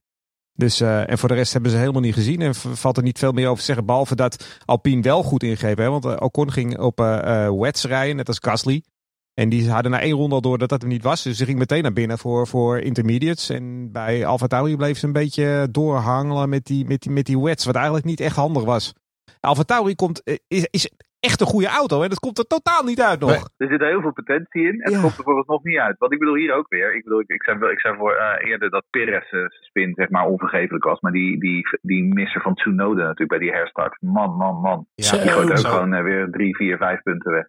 [0.54, 2.40] Dus, uh, en voor de rest hebben ze helemaal niet gezien.
[2.40, 3.86] En valt er niet veel meer over te zeggen.
[3.86, 5.78] Behalve dat Alpine wel goed ingreep.
[5.78, 5.88] Hè?
[5.88, 8.82] Want uh, Ocon ging op uh, wets rijden, net als Gasly.
[9.34, 11.22] En die hadden na één ronde al door dat dat hem niet was.
[11.22, 13.48] Dus ze ging meteen naar binnen voor, voor intermediates.
[13.48, 17.40] En bij Alfa Tauri bleef ze een beetje doorhangelen met die, met, die, met die
[17.40, 17.64] wets.
[17.64, 18.92] Wat eigenlijk niet echt handig was.
[19.42, 20.90] Alfa Tauri komt, eh, is, is
[21.20, 22.02] echt een goede auto.
[22.02, 23.30] En dat komt er totaal niet uit nog.
[23.30, 23.40] Nee.
[23.56, 24.80] Er zit heel veel potentie in.
[24.82, 25.00] Het Ja.
[25.00, 25.98] komt er vooralsnog niet uit.
[25.98, 26.94] Want ik bedoel hier ook weer.
[26.96, 29.92] Ik bedoel, ik, ik zei, wel- ik zei voor eh, eerder dat Perez eh, spin
[29.94, 31.00] zeg maar onvergeeflijk was.
[31.00, 33.96] Maar die, die, die misser van Tsunoda natuurlijk bij die herstart.
[34.00, 34.86] Man, man, man.
[34.96, 35.16] Zo.
[35.20, 35.68] Die gooit ook zo.
[35.70, 37.46] gewoon weer drie, vier, vijf punten weg.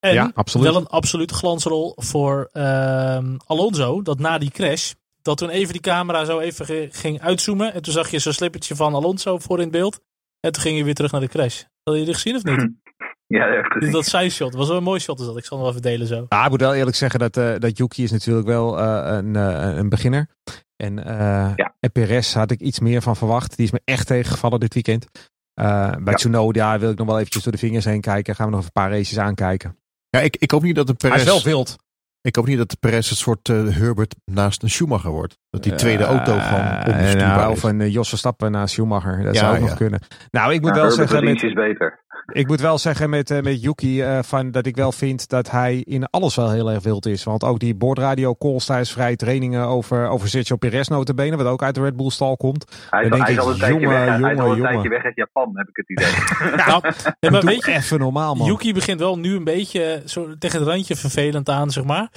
[0.00, 0.66] En Ja, absoluut.
[0.66, 4.02] wel een absolute glansrol voor ehm, Alonso.
[4.02, 7.74] Dat na die crash, dat toen even die camera zo even ging uitzoomen.
[7.74, 10.00] En toen zag je zo'n slippertje van Alonso voor in het beeld.
[10.44, 11.62] En toen ging je weer terug naar de crash.
[11.82, 12.68] Had je die gezien of niet?
[13.26, 13.92] Ja, dat heb ik gezien.
[13.92, 15.20] Dat side shot was wel een mooi shot.
[15.20, 15.36] Is dat.
[15.36, 16.26] Ik zal hem wel even delen zo.
[16.28, 19.36] Ja, ik moet wel eerlijk zeggen dat, eh dat Yuki is natuurlijk wel eh, een,
[19.36, 20.28] eh, een beginner.
[20.76, 21.74] En, eh Ja.
[21.80, 23.56] en Perez had ik iets meer van verwacht.
[23.56, 25.06] Die is me echt tegengevallen dit weekend.
[25.54, 26.12] Eh, bij Ja.
[26.12, 28.34] Tsunoda wil ik nog wel eventjes door de vingers heen kijken.
[28.34, 29.78] Gaan we nog een paar races aankijken.
[30.08, 31.76] Ja, ik, ik hoop niet dat de Hij is Perez, wel wild.
[32.24, 35.38] Ik hoop niet dat de Perez een soort eh, Herbert naast een Schumacher wordt.
[35.50, 37.56] Dat die tweede auto gewoon onbestuurbaar nou, is.
[37.56, 39.22] Of een eh, Jos Verstappen naast Schumacher.
[39.22, 39.66] Dat Ja, zou ook ja.
[39.66, 40.00] nog kunnen.
[40.30, 41.24] Nou, ik moet wel Herbert zeggen...
[41.24, 42.03] Met, is beter.
[42.32, 45.50] Ik moet wel zeggen met, uh, met Yuki uh, van, dat ik wel vind dat
[45.50, 47.24] hij in alles wel heel erg wild is.
[47.24, 51.62] Want ook die boordradio calls tijdens vrije trainingen over, over Sergio Perez notabene, wat ook
[51.62, 52.86] uit de Red Bull stal komt.
[52.90, 54.62] Hij, dan is, al een tijdje jongen, weg, jongen, jongen.
[54.62, 56.12] tijdje weg uit Japan, heb ik het idee.
[56.66, 56.82] Nou,
[57.20, 58.46] nee, maar Doe weet je, even normaal man.
[58.46, 62.08] Yuki begint wel nu een beetje zo tegen het randje vervelend aan, zeg maar.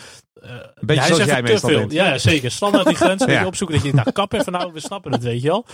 [0.43, 1.79] Uh, beetje hij zoals jij meestal veel.
[1.79, 1.91] bent.
[1.91, 2.51] Ja, ja, zeker.
[2.51, 3.33] Standaard die grens een Ja.
[3.33, 3.75] beetje opzoeken.
[3.75, 5.65] Dat je denkt, nou kap even nou, we snappen het, weet je wel.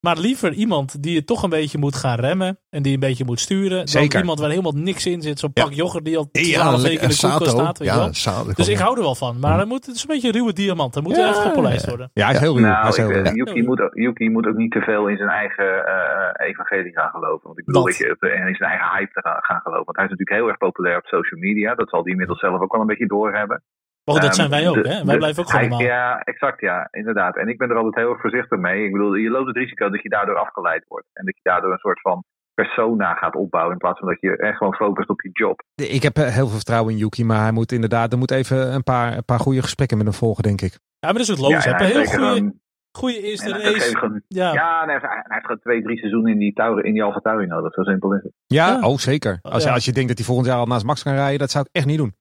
[0.00, 2.58] Maar liever iemand die het toch een beetje moet gaan remmen.
[2.70, 3.88] En die een beetje moet sturen.
[3.88, 4.08] Zeker.
[4.10, 5.38] Dan iemand waar helemaal niks in zit.
[5.38, 5.62] Zo'n Ja.
[5.64, 7.78] pak yoghurt die al twaalf weken in de koelkast staat.
[7.78, 8.04] Weet je wel.
[8.06, 8.52] Ja, Sato.
[8.54, 9.38] Dus ik hou er wel van.
[9.40, 10.94] Maar hij moet, het is een beetje een ruwe diamant.
[10.94, 12.10] Hij moet Ja, echt gepolijst worden.
[12.14, 12.62] Ja, hij is heel ruw.
[12.64, 13.24] hij Nou, is heel ik, ruw.
[13.24, 16.92] eh, Yuki, moet, ook- Yuki moet ook niet te veel in zijn eigen eh, evangelie
[16.92, 17.46] gaan geloven.
[17.46, 17.90] Want ik bedoel, Dat.
[17.98, 19.84] dat je, en in zijn eigen hype te gaan, gaan geloven.
[19.84, 21.74] Want hij is natuurlijk heel erg populair op social media.
[21.74, 23.62] Dat zal hij inmiddels zelf ook wel een beetje doorhebben.
[24.04, 24.74] Maar goed, dat Ehm, zijn wij ook.
[24.84, 25.04] de- hè?
[25.04, 25.78] Wij de- blijven ook gewoon.
[25.84, 27.36] Ja, exact, ja, inderdaad.
[27.36, 28.84] En ik ben er altijd heel erg voorzichtig mee.
[28.84, 31.06] Ik bedoel, je loopt het risico dat je daardoor afgeleid wordt.
[31.12, 32.24] En dat je daardoor een soort van
[32.54, 33.72] persona gaat opbouwen.
[33.72, 35.62] In plaats van dat je echt gewoon focust op je job.
[35.74, 38.74] Ik heb eh, heel veel vertrouwen in Yuki, maar hij moet inderdaad, er moet even
[38.74, 40.72] een paar, een paar goede gesprekken met hem volgen, denk ik.
[40.72, 41.64] Ja, maar dat is ook logisch.
[41.64, 42.54] ja, heel goede,
[42.98, 43.96] goede eerste race.
[43.96, 46.82] gewoon- Ja, Ja, nee, hij heeft- hij heeft gewoon twee, drie seizoenen in die, Tauri,
[46.82, 47.74] in die Alfa Tauri nodig.
[47.74, 48.32] Zo simpel is het.
[48.46, 48.80] Ja, Ja.
[48.80, 49.38] oh zeker.
[49.42, 49.72] Als, Ja.
[49.72, 51.76] als je denkt dat hij volgend jaar al naast Max kan rijden, dat zou ik
[51.76, 52.14] echt niet doen.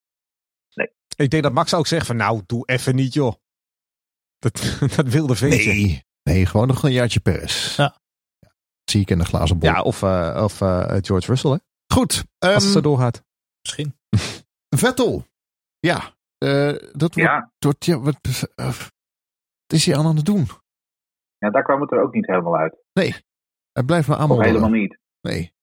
[1.19, 3.33] Ik denk dat Max ook zegt van nou, doe even niet joh.
[4.37, 4.53] Dat,
[4.95, 5.71] dat wilde ventje.
[5.73, 7.75] Nee, nee, gewoon nog een jaartje Perez.
[7.75, 7.97] Ja.
[8.83, 9.69] Zie ik in de glazen bol.
[9.69, 11.57] Ja, of, eh, of eh, George Russell hè,
[11.93, 12.13] Goed.
[12.37, 13.23] als het ehm, zo doorgaat.
[13.61, 13.97] misschien.
[14.77, 15.25] Vettel.
[15.79, 18.17] Ja, eh, dat wordt, Ja, wordt ja, wat,
[18.55, 18.91] wat
[19.73, 20.47] is hij aan het doen?
[21.37, 22.75] ja, daar kwam het er ook niet helemaal uit.
[22.93, 23.15] Nee,
[23.71, 24.53] hij blijft maar Of aanmodderen.
[24.53, 24.97] helemaal niet.
[25.21, 25.53] Nee.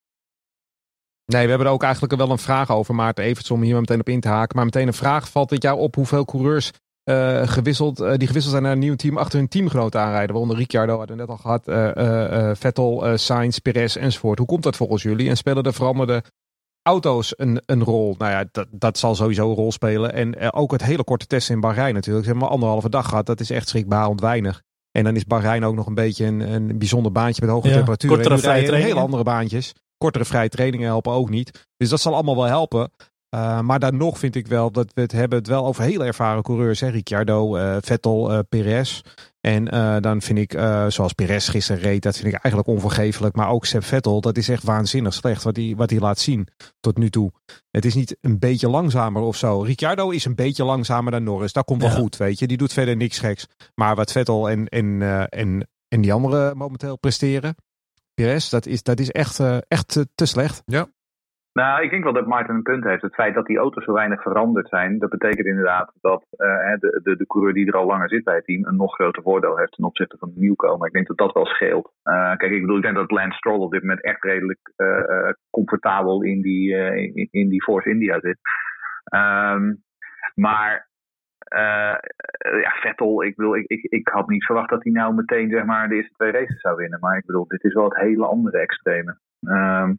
[1.26, 3.80] Nee, we hebben er ook eigenlijk wel een vraag over, Maarten Everts, om hier maar
[3.80, 4.56] meteen op in te haken.
[4.56, 6.72] Maar meteen een vraag, valt dit jaar op hoeveel coureurs
[7.04, 10.28] eh, gewisseld, eh, die gewisseld zijn naar een nieuw team achter hun teamgenoot aanrijden?
[10.30, 14.38] Waaronder Ricciardo, hadden we net al gehad, eh, Vettel, Sainz, Perez enzovoort.
[14.38, 15.28] Hoe komt dat volgens jullie?
[15.28, 16.22] En spelen de veranderde
[16.82, 18.14] auto's een, een rol?
[18.18, 20.12] Nou ja, dat, dat zal sowieso een rol spelen.
[20.12, 22.24] En ook het hele korte testen in Bahrein natuurlijk.
[22.24, 24.62] Ze hebben maar anderhalve dag gehad, dat is echt schrikbarend weinig.
[24.90, 27.74] En dan is Bahrein ook nog een beetje een, een bijzonder baantje met hoge Ja,
[27.74, 28.16] temperaturen.
[28.16, 29.02] kortere vrije trainingen.
[29.02, 29.74] andere baantjes.
[29.98, 31.66] Kortere vrije trainingen helpen ook niet.
[31.76, 32.90] Dus dat zal allemaal wel helpen.
[33.34, 36.04] Uh, maar dan nog vind ik wel dat we het hebben het wel over heel
[36.04, 36.80] ervaren coureurs.
[36.80, 36.88] Hè?
[36.88, 39.00] Ricciardo, uh, Vettel, uh, Perez.
[39.40, 39.64] En
[40.02, 40.52] dan vind ik,
[40.88, 43.36] zoals Perez gisteren reed, dat vind ik eigenlijk onvergeeflijk.
[43.36, 46.48] Maar ook Seb Vettel, dat is echt waanzinnig slecht wat hij wat hij laat zien
[46.80, 47.32] tot nu toe.
[47.70, 49.60] Het is niet een beetje langzamer of zo.
[49.60, 51.52] Ricciardo is een beetje langzamer dan Norris.
[51.52, 51.96] Dat komt wel Ja.
[51.96, 52.46] goed, weet je.
[52.46, 53.46] Die doet verder niks geks.
[53.74, 57.54] Maar wat Vettel en, en, en, en die anderen momenteel presteren.
[58.18, 60.62] Perez, dat is, dat is echt, uh, echt te, te slecht.
[61.52, 63.02] Nou, ik denk wel dat Martin een punt heeft.
[63.02, 67.00] Het feit dat die auto's zo weinig veranderd zijn, dat betekent inderdaad dat uh, de,
[67.02, 69.56] de, de coureur die er al langer zit bij het team een nog groter voordeel
[69.58, 70.86] heeft ten opzichte van de nieuwkomer.
[70.86, 71.92] Ik denk dat dat wel scheelt.
[72.04, 75.30] Uh, kijk, ik bedoel, ik denk dat Lance Stroll op dit moment echt redelijk uh,
[75.50, 76.74] comfortabel in die,
[77.14, 78.38] in, in, die Force India zit.
[79.14, 79.84] Um,
[80.34, 80.88] maar
[81.54, 81.96] uh,
[82.62, 85.64] ja, Vettel, ik, bedoel, ik, ik, ik had niet verwacht dat hij nou meteen zeg
[85.64, 87.00] maar, de eerste twee races zou winnen.
[87.00, 89.18] Maar ik bedoel, dit is wel het hele andere extreme.
[89.40, 89.98] Um,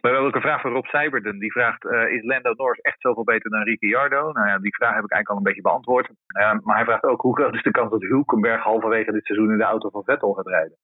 [0.00, 1.38] we hebben ook een vraag van Rob Seiberden.
[1.38, 4.32] Die vraagt, uh, is Lando Norris echt zoveel beter dan Ricciardo?
[4.32, 6.08] Nou ja, die vraag heb ik eigenlijk al een beetje beantwoord.
[6.08, 9.50] Uh, maar hij vraagt ook, hoe groot is de kans dat Hulkenberg halverwege dit seizoen
[9.50, 10.76] in de auto van Vettel gaat rijden?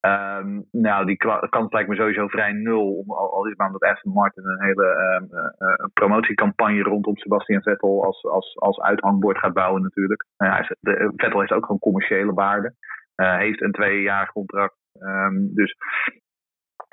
[0.00, 1.16] Um, nou, die
[1.48, 3.04] kans lijkt me sowieso vrij nul.
[3.06, 5.38] Al, al is maar omdat Aston Martin een hele uh,
[5.68, 10.24] uh, promotiecampagne rondom Sebastian Vettel als, als, als uithangbord gaat bouwen natuurlijk.
[10.38, 12.74] Uh, de, Vettel heeft ook gewoon commerciële waarde.
[13.14, 14.76] heeft een tweejarig contract.
[15.00, 15.76] Um, dus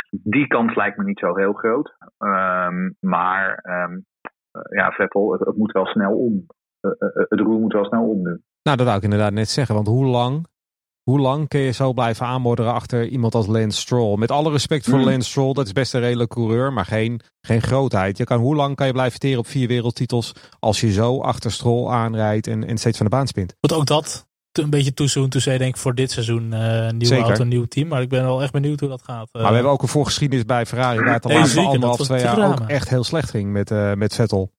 [0.09, 1.97] die kans lijkt me niet zo heel groot.
[2.99, 3.59] Maar
[4.69, 6.45] ja, Vettel, het, het, moet wel snel om.
[7.29, 8.41] het roer moet wel snel om nu.
[8.63, 9.75] Nou, dat wou ik inderdaad net zeggen.
[9.75, 10.47] Want hoe lang
[11.09, 14.17] hoe lang kun je zo blijven aanmodderen achter iemand als Lance Stroll?
[14.17, 15.05] Met alle respect voor mm.
[15.05, 18.17] Lance Stroll, dat is best een redelijk coureur, maar geen, geen grootheid.
[18.17, 21.51] Je kan, hoe lang kan je blijven teren op vier wereldtitels als je zo achter
[21.51, 23.55] Stroll aanrijdt en, en steeds van de baan spint?
[23.59, 26.43] Want ook dat een beetje too soon to say, denk ik, voor dit seizoen.
[26.43, 27.25] Uh, nieuwe Zeker.
[27.25, 27.87] auto, nieuw team.
[27.87, 29.29] Maar ik ben wel echt benieuwd hoe dat gaat.
[29.31, 32.51] Maar we hebben ook een voorgeschiedenis bij Ferrari, waar het de laatste anderhalf, twee jaar
[32.51, 34.51] ook echt heel slecht ging met, uh, met Vettel.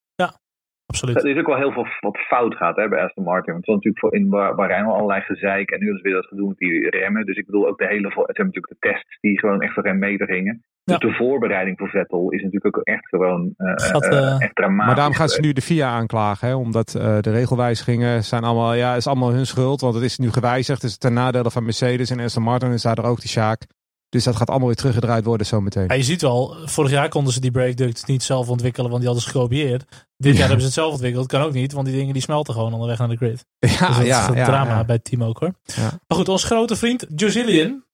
[0.87, 1.16] Absoluut.
[1.16, 3.53] Er is ook wel heel veel wat fout gaat hè, bij Aston Martin.
[3.53, 5.70] Want het was natuurlijk voor in Bahrein al allerlei gezeik.
[5.70, 7.26] En nu is weer dat gedoe met die remmen.
[7.26, 8.07] Dus ik bedoel ook de hele.
[8.07, 10.64] Het zijn natuurlijk de tests die gewoon echt voor hem meter gingen.
[10.84, 11.09] Dus Ja.
[11.09, 14.87] de voorbereiding voor Vettel is natuurlijk ook echt gewoon uh, Gaat, uh, eh, echt dramatisch.
[14.87, 18.74] Maar daarom gaan ze nu de FIA aanklagen, hè, omdat uh, de regelwijzigingen zijn allemaal,
[18.74, 20.82] ja, is allemaal hun schuld, want het is nu gewijzigd.
[20.82, 23.66] Het is ten nadele van Mercedes en Aston Martin is daar ook die Sjaak.
[24.09, 25.87] Dus dat gaat allemaal weer teruggedraaid worden zometeen.
[25.89, 29.03] Ja, je ziet wel, vorig jaar konden ze die brake ducts niet zelf ontwikkelen, want
[29.03, 30.07] die hadden ze gekopieerd.
[30.17, 31.27] Dit jaar hebben ze het zelf ontwikkeld.
[31.27, 33.47] Kan ook niet, want die dingen die smelten gewoon onderweg naar de grid.
[33.59, 35.55] Ja, dus dat ja, is een ja, drama bij het team ook hoor.
[35.63, 36.01] Ja.
[36.07, 37.85] Maar goed, onze grote vriend Josilian,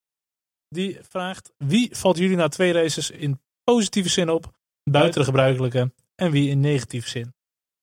[0.68, 4.52] die vraagt, wie valt jullie na twee races in positieve zin op,
[4.90, 7.34] buiten de gebruikelijke, en wie in negatieve zin.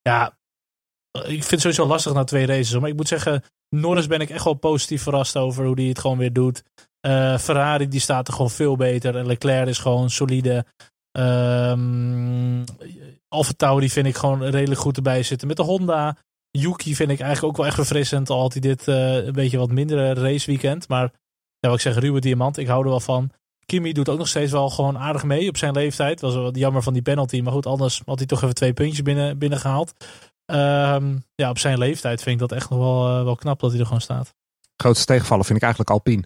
[0.02, 0.38] Ja,
[1.12, 2.80] ik vind het sowieso lastig na twee races.
[2.80, 6.00] Maar ik moet zeggen, Norris ben ik echt wel positief verrast over hoe hij het
[6.00, 6.64] gewoon weer doet.
[7.08, 9.16] Uh, Ferrari die staat er gewoon veel beter.
[9.16, 10.66] En Leclerc is gewoon solide.
[11.12, 12.64] Um,
[13.28, 15.48] Alfa Tauri vind ik gewoon redelijk goed erbij zitten.
[15.48, 16.18] Met de Honda.
[16.52, 18.30] Yuki vind ik eigenlijk ook wel echt verfrissend.
[18.30, 20.88] Al had hij dit uh, een beetje wat mindere raceweekend.
[20.88, 21.12] Maar
[21.60, 22.58] ja, wat ik zeg, ruwe diamant.
[22.58, 23.32] Ik hou er wel van.
[23.66, 26.22] Kimi doet ook nog steeds wel gewoon aardig mee op zijn leeftijd.
[26.22, 27.42] Was wel jammer van die penalty.
[27.42, 29.94] Maar goed, anders had hij toch even twee puntjes binnen, binnengehaald.
[30.46, 33.80] Um, ja, op zijn leeftijd vind ik dat echt nog wel, wel knap dat hij
[33.80, 34.34] er gewoon staat.
[34.76, 36.24] Grootste tegenvallen vind ik eigenlijk Alpine.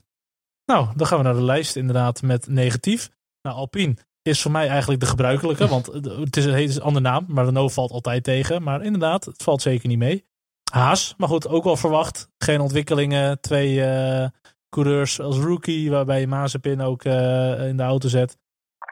[0.66, 3.10] Nou, dan gaan we naar de lijst inderdaad met negatief.
[3.42, 7.26] Nou, Alpine is voor mij eigenlijk de gebruikelijke, want het is een hele andere naam,
[7.28, 8.64] maar Renault valt altijd tegen.
[8.64, 10.26] Maar inderdaad, het valt zeker niet mee.
[10.72, 12.30] Haas, maar goed, ook wel verwacht.
[12.38, 14.28] Geen ontwikkelingen, twee uh,
[14.70, 18.38] coureurs als rookie, waarbij Mazepin ook uh, in de auto zet.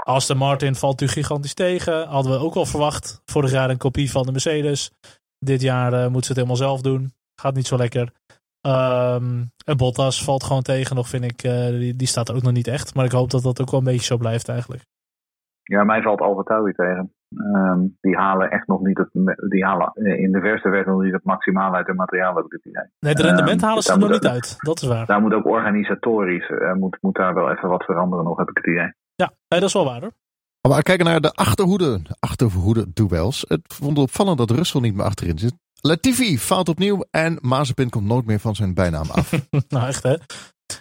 [0.04, 2.08] Aston Martin valt u gigantisch tegen.
[2.08, 3.22] Hadden we ook al verwacht.
[3.26, 4.92] Vorig jaar een kopie van de Mercedes.
[5.40, 7.14] Dit jaar uh, moet ze het helemaal zelf doen.
[7.36, 8.12] Gaat niet zo lekker.
[8.68, 11.44] Um, en Bottas valt gewoon tegen nog, vind ik.
[11.44, 12.96] Uh, die, die, staat er ook nog niet echt.
[12.96, 14.84] Maar ik hoop dat dat ook wel een beetje zo blijft eigenlijk.
[15.64, 17.14] Ja, mij valt Alfa Tauri tegen.
[17.38, 19.10] Um, die halen echt nog niet het,
[19.50, 22.52] die halen in de verste weg nog niet het maximale uit hun materiaal, heb ik
[22.52, 22.84] het idee.
[23.00, 24.56] Nee, het rendement um, halen ze er nog niet uit.
[24.58, 25.06] Dat is waar.
[25.06, 28.58] Daar moet ook organisatorisch, uh, moet, moet daar wel even wat veranderen nog, heb ik
[28.58, 28.94] het idee.
[29.16, 30.12] Ja, nee, dat is wel waar hoor.
[30.68, 33.46] Maar we kijken naar de achterhoede, de achterhoede duels.
[33.48, 35.54] Het vond opvallend dat Russell niet meer achterin zit.
[35.82, 39.32] Latifi faalt opnieuw en Mazepin komt nooit meer van zijn bijnaam af.
[39.70, 40.16] nou echt hè.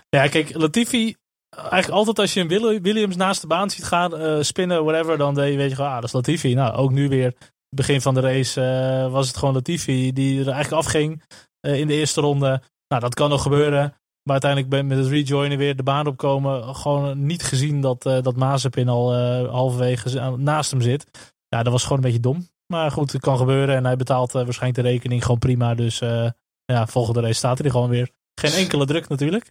[0.08, 1.14] Ja kijk, Latifi,
[1.56, 5.34] eigenlijk altijd als je een Williams naast de baan ziet gaan, uh, spinnen, whatever, dan
[5.34, 6.54] weet je gewoon, ah dat is Latifi.
[6.54, 7.34] Nou, ook nu weer,
[7.68, 11.22] begin van de race uh, was het gewoon Latifi die er eigenlijk afging
[11.66, 12.62] uh, in de eerste ronde.
[12.88, 13.94] Nou, dat kan nog gebeuren.
[14.22, 16.74] Maar uiteindelijk ben met het rejoinen weer de baan opkomen.
[16.74, 19.14] Gewoon niet gezien dat, uh, dat Mazepin al
[19.46, 21.32] halverwege naast hem zit.
[21.48, 22.48] Ja, dat was gewoon een beetje dom.
[22.70, 23.76] Maar goed, het kan gebeuren.
[23.76, 25.74] En hij betaalt uh, waarschijnlijk de rekening gewoon prima.
[25.74, 25.98] Dus
[26.64, 28.10] ja, volgende race staat hij gewoon weer.
[28.34, 29.50] Geen enkele druk natuurlijk.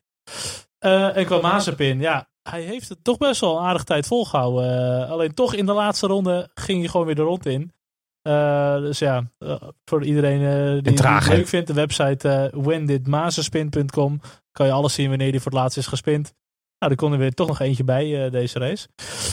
[0.79, 5.07] en qua Mazepin, ja, hij heeft het toch best wel een aardig tijd volgehouden.
[5.07, 7.73] alleen toch in de laatste ronde ging hij gewoon weer de rond in.
[8.81, 9.31] Dus ja,
[9.85, 10.39] voor iedereen
[10.83, 15.61] die het leuk vindt, de website whenditmazespin.com kan je alles zien wanneer die voor het
[15.61, 16.33] laatst is gespind.
[16.79, 18.87] Nou, er kon er weer toch nog eentje bij deze race.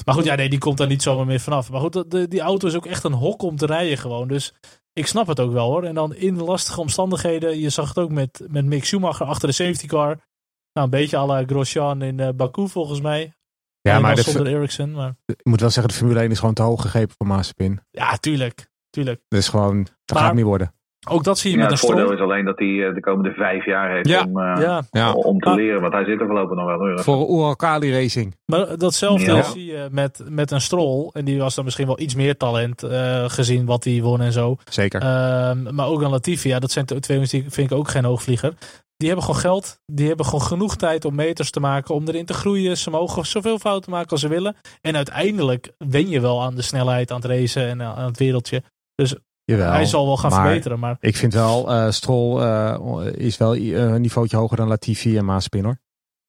[0.05, 1.71] Maar goed, ja, nee, die komt daar niet zomaar meer vanaf.
[1.71, 4.29] Maar goed, de, die auto is ook echt een hok om te rijden gewoon.
[4.29, 4.55] Dus
[4.93, 5.85] ik snap het ook wel hoor.
[5.85, 9.55] En dan in lastige omstandigheden, je zag het ook met, met Mick Schumacher achter de
[9.55, 10.07] safety car.
[10.73, 13.35] Nou, een beetje à la Grosjean in Baku volgens mij.
[13.81, 14.93] Ja, maar zonder Ericsson.
[14.93, 15.17] Maar...
[15.27, 17.81] Ik moet wel zeggen, de Formule 1 is gewoon te hoog gegrepen voor Mazepin.
[17.91, 18.71] Ja, tuurlijk.
[18.91, 19.21] tuurlijk.
[19.29, 20.75] Dus gewoon, dat gaat niet worden.
[21.11, 23.65] Ook dat zie je ja, met het voordeel is alleen dat hij de komende vijf
[23.65, 24.25] jaar heeft ja.
[24.25, 24.83] om, uh, ja.
[24.91, 25.13] Ja.
[25.13, 25.81] om te leren.
[25.81, 26.79] Want hij zit er voorlopig nog wel.
[26.79, 27.01] Hoor.
[27.01, 28.35] Voor Ural Racing.
[28.45, 31.11] Maar datzelfde zie je met, met een Stroll.
[31.13, 34.33] En die was dan misschien wel iets meer talent uh, gezien wat hij won en
[34.33, 34.57] zo.
[34.71, 35.03] Zeker.
[35.03, 36.49] Uh, maar ook een Latifi.
[36.49, 38.55] Ja, dat zijn twee die vind ik ook geen hoogvlieger.
[38.97, 39.81] Die hebben gewoon geld.
[39.87, 41.95] Die hebben gewoon genoeg tijd om meters te maken.
[41.95, 42.77] Om erin te groeien.
[42.77, 44.57] Ze mogen zoveel fouten maken als ze willen.
[44.81, 48.63] En uiteindelijk wen je wel aan de snelheid, aan het racen en aan het wereldje.
[48.95, 49.15] Dus
[49.47, 50.79] Jawel, hij zal wel gaan maar verbeteren.
[50.79, 55.25] Maar ik vind wel, uh, Stroll uh, is wel een niveautje hoger dan Latifi en
[55.25, 55.79] Maaspin hoor.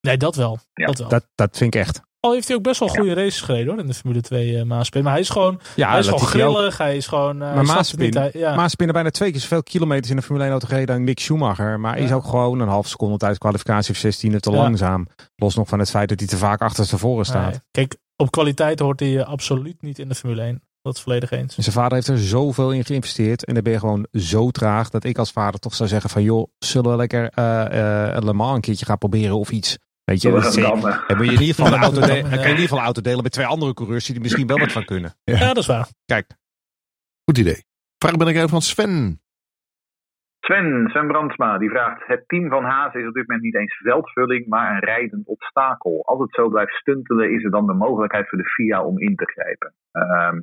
[0.02, 0.60] Nee, dat wel.
[0.74, 0.86] Ja.
[0.86, 1.10] Dat, wel.
[1.10, 2.02] Dat, dat vind ik echt.
[2.20, 3.16] Al heeft hij ook best wel goede ja.
[3.16, 5.04] races gereden hoor in de Formule 2 uh, Maaspin.
[5.04, 6.74] Maar hij is gewoon, ja, hij is gewoon grillig.
[6.74, 6.78] Ook.
[6.78, 7.44] Hij is gewoon.
[7.44, 8.56] Uh, maar Maaspin, ja.
[8.56, 11.80] Maaspin bijna twee keer zoveel kilometers in de Formule 1 auto gereden dan Mick Schumacher.
[11.80, 15.08] Maar hij is ook gewoon een half seconde tijdens kwalificatie of 16 te langzaam.
[15.36, 17.50] Los nog van het feit dat hij te vaak achter tevoren staat.
[17.50, 17.60] Nee.
[17.72, 20.62] Kijk, op kwaliteit hoort hij absoluut niet in de Formule 1.
[20.88, 21.58] Dat is volledig eens.
[21.58, 23.46] En zijn vader heeft er zoveel in geïnvesteerd.
[23.46, 26.24] En dan ben je gewoon zo traag dat ik als vader toch zou zeggen van
[26.24, 29.78] joh, zullen we lekker uh, uh, Le Mans een keertje gaan proberen of iets.
[30.04, 32.44] Weet je, dat dan moet je in ieder geval een auto delen, dan kan je
[32.44, 34.72] in ieder geval een auto delen met twee andere coureurs die er misschien wel wat
[34.72, 35.18] van kunnen.
[35.24, 35.88] Ja, ja dat is waar.
[36.06, 36.38] Kijk.
[37.26, 37.64] Goed idee.
[37.98, 39.22] Vraag ben ik even van Sven.
[40.48, 43.78] Sven, Sven Brandsma, die vraagt: Het team van Haas is op dit moment niet eens
[43.84, 46.06] veldvulling, maar een rijdend obstakel.
[46.06, 49.16] Als het zo blijft stuntelen, is er dan de mogelijkheid voor de FIA om in
[49.16, 49.74] te grijpen?
[49.94, 50.40] Uh,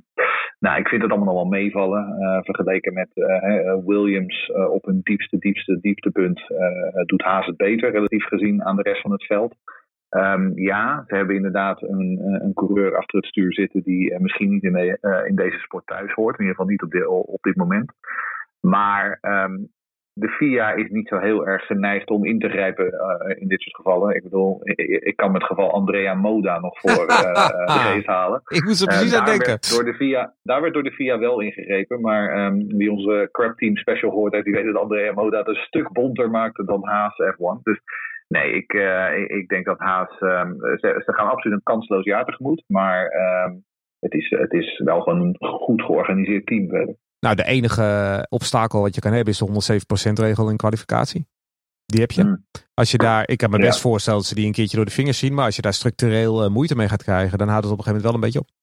[0.59, 2.17] nou, ik vind het allemaal nog wel meevallen.
[2.21, 6.43] Uh, vergeleken met uh, Williams uh, op hun diepste, diepste, dieptepunt,
[7.07, 9.55] doet Haas het beter, relatief gezien aan de rest van het veld.
[10.11, 14.63] Um, ja, ze hebben inderdaad een, een coureur achter het stuur zitten die misschien niet
[14.63, 16.39] in, de, in deze sport thuis hoort.
[16.39, 17.93] In ieder geval niet op, op dit moment.
[18.61, 19.69] Maar um,
[20.15, 23.61] de FIA is niet zo heel erg geneigd om in te grijpen uh, in dit
[23.61, 24.17] soort gevallen.
[24.17, 27.35] Ik bedoel, ik, ik kan met het geval Andrea Moda nog voor uh,
[27.67, 28.43] de geest halen.
[28.45, 29.59] Ik moest er precies uh, aan denken.
[29.71, 32.01] Door de FIA, daar werd door de FIA wel ingegrepen.
[32.01, 35.49] Maar um, wie onze Crap Team Special hoort heeft, die weet dat Andrea Moda het
[35.49, 37.63] een stuk bonter maakte dan Haas F1.
[37.63, 37.81] Dus
[38.29, 38.73] nee, ik,
[39.27, 42.65] ik denk dat Haas, um, ze, ze, gaan absoluut een kansloos jaar tegemoet.
[42.67, 43.13] Maar
[43.47, 43.65] um,
[44.01, 46.95] het is, het is wel gewoon een goed georganiseerd team verder.
[47.25, 49.47] Nou, de enige obstakel wat je kan hebben is de
[50.11, 51.27] 107% regel in kwalificatie.
[51.87, 52.23] Die heb je.
[52.23, 52.47] Hmm.
[52.75, 53.65] Als je daar, ik kan me Ja.
[53.65, 55.35] best voorstellen dat ze die een keertje door de vingers zien.
[55.35, 57.85] Maar als je daar structureel eh, moeite mee gaat krijgen, dan houdt het op een
[57.85, 58.63] gegeven moment wel een beetje op.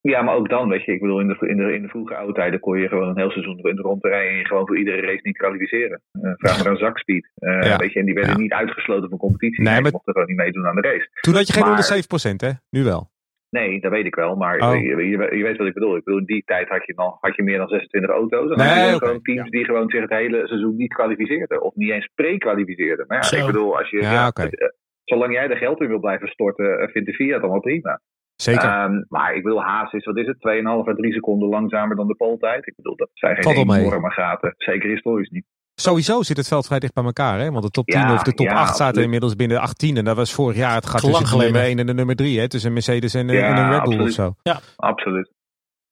[0.00, 2.16] Ja, maar ook dan, weet je, ik bedoel, in de, in de, in de vroege
[2.16, 4.46] oude tijden kon je gewoon een heel seizoen in de rond te rijden en je
[4.46, 6.02] gewoon voor iedere race niet kwalificeren.
[6.12, 7.30] Eh, vraag maar aan Zakspeed.
[7.34, 7.76] Ja.
[7.76, 8.40] Weet je, en die werden Ja.
[8.40, 9.62] niet uitgesloten van competitie.
[9.64, 11.08] Nee, maar- mochten gewoon niet meedoen aan de race.
[11.20, 12.50] Toen had je geen Maar- 107%, hè?
[12.70, 13.10] Nu wel.
[13.50, 14.74] Nee, dat weet ik wel, maar Oh.
[14.80, 15.96] je, je, je weet wat ik bedoel.
[15.96, 18.50] Ik bedoel, in die tijd had je, dan, had je meer dan 26 auto's.
[18.50, 21.62] En dan Nee, had je gewoon teams die gewoon zich het hele seizoen niet kwalificeerden.
[21.62, 23.04] Of niet eens pre-kwalificeerden.
[23.08, 23.36] Maar ja, Zo.
[23.36, 24.42] ik bedoel, als je, Ja, ja, oké.
[24.42, 24.68] het, eh,
[25.04, 28.00] zolang jij er geld in wil blijven storten, eh, vindt de Fiat allemaal prima.
[28.36, 28.68] Zeker.
[28.68, 32.06] Ehm, maar ik bedoel, Haas is, wat is het, 2,5 à 3 seconden langzamer dan
[32.06, 32.66] de poltijd.
[32.66, 34.54] Ik bedoel, dat zijn geen enorme gaten.
[34.56, 35.44] Zeker historisch niet.
[35.80, 37.50] Sowieso zit het veld vrij dicht bij elkaar, hè?
[37.50, 39.04] Want de top 10 Ja, of de top ja, 8 zaten absoluut.
[39.04, 39.96] inmiddels binnen de 18.
[39.96, 41.68] En dat was vorig jaar het gat tussen de nummer geleden.
[41.68, 42.48] 1 en de nummer 3, hè?
[42.48, 44.34] Tussen Mercedes en, Ja, en een Red Bull of zo.
[44.76, 45.30] Absoluut.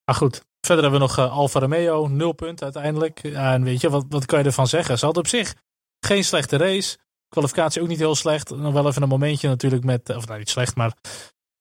[0.05, 3.21] Maar goed, verder hebben we nog eh, Alfa Romeo, nul punten uiteindelijk.
[3.23, 4.99] Ja, en weet je, wat, wat kan je ervan zeggen?
[4.99, 5.55] Ze hadden op zich
[6.01, 6.99] geen slechte race.
[7.29, 8.57] Kwalificatie ook niet heel slecht.
[8.57, 10.93] Nog wel even een momentje natuurlijk met, of nou niet slecht, maar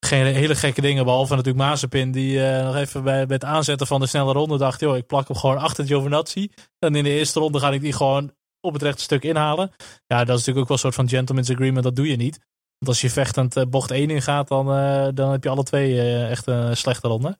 [0.05, 1.05] geen hele gekke dingen.
[1.05, 4.79] Behalve natuurlijk Mazepin, die eh, nog even bij, het aanzetten van de snelle ronde dacht,
[4.79, 6.49] joh, ik plak hem gewoon achter Giovinazzi.
[6.79, 8.31] En in de eerste ronde ga ik die gewoon
[8.61, 9.71] op het rechte stuk inhalen.
[10.07, 12.39] Ja, dat is natuurlijk ook wel een soort van gentleman's agreement, dat doe je niet.
[12.77, 16.01] Want als je vechtend eh, bocht 1 ingaat, dan, eh, dan heb je alle twee
[16.27, 17.37] echt een slechte ronde.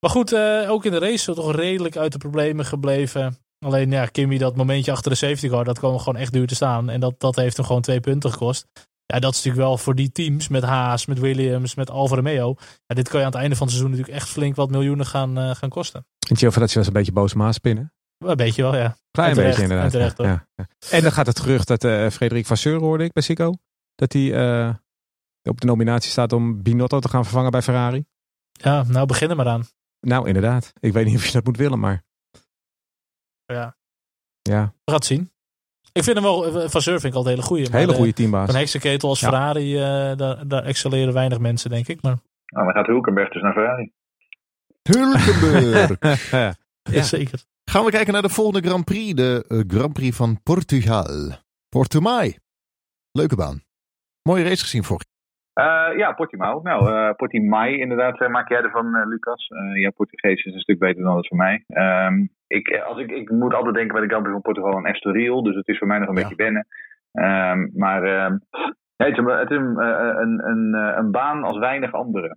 [0.00, 0.34] Maar goed,
[0.68, 3.36] ook in de race toch redelijk uit de problemen gebleven.
[3.64, 6.54] Alleen ja, Kimmy, dat momentje achter de safety car, dat kwam gewoon echt duur te
[6.54, 6.90] staan.
[6.90, 8.66] En dat, dat heeft hem gewoon twee punten gekost.
[9.06, 12.54] Ja, dat is natuurlijk wel voor die teams, met Haas, met Williams, met Alfa Romeo.
[12.86, 15.06] Ja, dit kan je aan het einde van het seizoen natuurlijk echt flink wat miljoenen
[15.06, 16.06] gaan, eh, gaan kosten.
[16.28, 17.92] En Giovinazzi was een beetje boos maas pinnen.
[18.18, 18.96] Een beetje wel, ja.
[19.10, 19.84] Klein terecht, beetje inderdaad.
[19.94, 20.66] en terecht, ja.
[20.90, 23.54] En dan gaat het gerucht dat eh Frederik Vasseur hoorde ik bij Sico.
[23.94, 24.74] Dat hij eh,
[25.42, 28.04] op de nominatie staat om Binotto te gaan vervangen bij Ferrari.
[28.52, 29.64] Ja, nou begin er maar aan.
[30.00, 30.72] Nou, inderdaad.
[30.80, 32.04] Ik weet niet of je dat moet willen, maar
[33.46, 33.76] Ja,
[34.42, 34.62] ja.
[34.64, 35.32] we gaan het zien.
[35.92, 38.12] Ik vind hem wel, eh, Van Seur vind ik altijd een hele maar, Hele goede
[38.12, 38.48] teambaas.
[38.48, 39.28] Een heksenketel als Ja.
[39.28, 42.02] Ferrari, eh, daar, daar excelleren weinig mensen, denk ik.
[42.02, 42.16] Maar
[42.46, 43.92] Nou, dan gaat Hulkenberg dus naar Ferrari.
[44.82, 46.00] Hulkenberg.
[46.90, 47.02] Ja.
[47.02, 47.44] zeker.
[47.64, 49.14] Gaan we kijken naar de volgende Grand Prix.
[49.14, 51.30] De eh, Grand Prix van Portugal.
[51.68, 52.30] Portimao.
[53.12, 53.62] Leuke baan.
[54.22, 55.04] Mooie race gezien vorig
[55.54, 56.60] Eh, ja, Portimao.
[56.62, 59.48] Nou, eh Portimao inderdaad, eh, maak jij ervan, eh, Lucas.
[59.74, 61.64] Ja, Portugees is een stuk beter dan het voor mij.
[61.68, 64.86] Ehm, ik, als ik, ik moet altijd denken bij de Grand Prix van Portugal aan
[64.86, 66.20] Estoril, dus het is voor mij nog een Ja.
[66.20, 66.66] beetje wennen.
[67.12, 68.02] Ehm, maar
[68.96, 69.78] nee, het is, een, het is een,
[70.22, 72.36] een, een, een baan als weinig andere.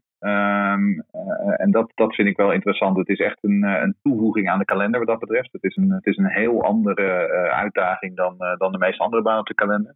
[1.57, 2.97] En dat, dat vind ik wel interessant.
[2.97, 5.51] Het is echt een, een toevoeging aan de kalender wat dat betreft.
[5.51, 9.39] Het is een, het is een heel andere uitdaging dan, dan de meeste andere banen
[9.39, 9.95] op de kalender.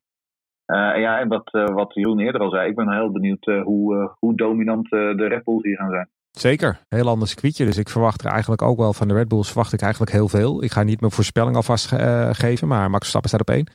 [0.70, 3.62] Eh, ja, en wat, eh, wat Jeroen eerder al zei, ik ben heel benieuwd eh,
[3.64, 6.10] hoe, hoe dominant de Red Bulls hier gaan zijn.
[6.32, 7.66] Zeker, heel ander circuitje.
[7.66, 10.28] Dus ik verwacht er eigenlijk ook wel van de Red Bulls verwacht ik eigenlijk heel
[10.28, 10.64] veel.
[10.64, 13.68] Ik ga niet mijn voorspelling alvast ge- geven, maar Max Verstappen staat op één.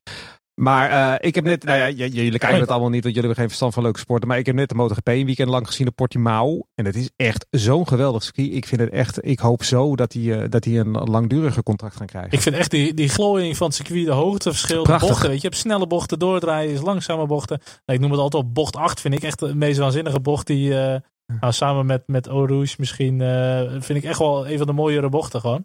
[0.55, 3.29] Maar eh, ik heb net, nou ja, j- jullie kijken het allemaal niet, want jullie
[3.31, 4.29] hebben geen verstand van leuke sporten.
[4.29, 6.67] Maar ik heb net de MotoGP een weekend lang gezien op Portimao.
[6.75, 8.53] En het is echt zo'n geweldig circuit.
[8.55, 12.07] Ik vind het echt, ik hoop zo dat eh, dat die een langduriger contract gaan
[12.07, 12.33] krijgen.
[12.33, 15.29] Ik vind echt die, die glooiing van het circuit, de hoogteverschil, de bochten.
[15.29, 17.61] Weet je, je hebt snelle bochten, doordraaien, is langzame bochten.
[17.87, 20.47] Nee, ik noem het altijd op bocht 8, vind ik echt de meest waanzinnige bocht.
[20.47, 21.01] Die eh,
[21.41, 24.73] nou, samen met, met Eau Rouge misschien, eh, vind ik echt wel een van de
[24.73, 25.65] mooiere bochten gewoon.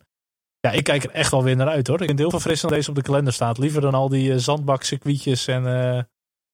[0.59, 2.01] Ja, ik kijk er echt wel weer naar uit hoor.
[2.01, 3.57] Ik vind het heel verfrissend dat deze op de kalender staat.
[3.57, 6.03] Liever dan al die eh, zandbakcircuitjes en eh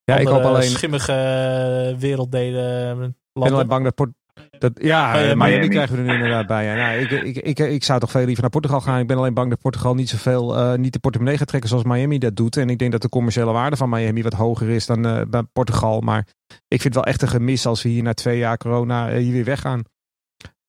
[0.03, 3.03] ja, ik hoop alleen, schimmige eh, werelddelen.
[3.03, 4.13] ik ben alleen bang dat, Port-
[4.59, 5.35] dat ja, Miami.
[5.35, 6.65] Miami krijgen we er nu inderdaad bij.
[6.65, 8.99] Ja, nou, ik, ik, ik, ik zou toch veel liever naar Portugal gaan.
[8.99, 11.83] Ik ben alleen bang dat Portugal niet zoveel, eh niet de portemonnee gaat trekken zoals
[11.83, 12.57] Miami dat doet.
[12.57, 16.01] En ik denk dat de commerciële waarde van Miami wat hoger is dan bij Portugal.
[16.01, 19.09] Maar ik vind het wel echt een gemis als we hier na twee jaar corona
[19.09, 19.83] hier weer weggaan.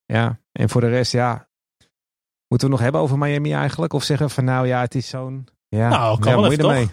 [0.05, 1.49] Ja, en voor de rest, ja.
[2.49, 3.93] Moeten we het nog hebben over Miami eigenlijk?
[3.93, 5.47] Of zeggen van nou ja, het is zo'n...
[5.69, 6.91] Ja, Nou, kan ja, wel moet je even, ermee?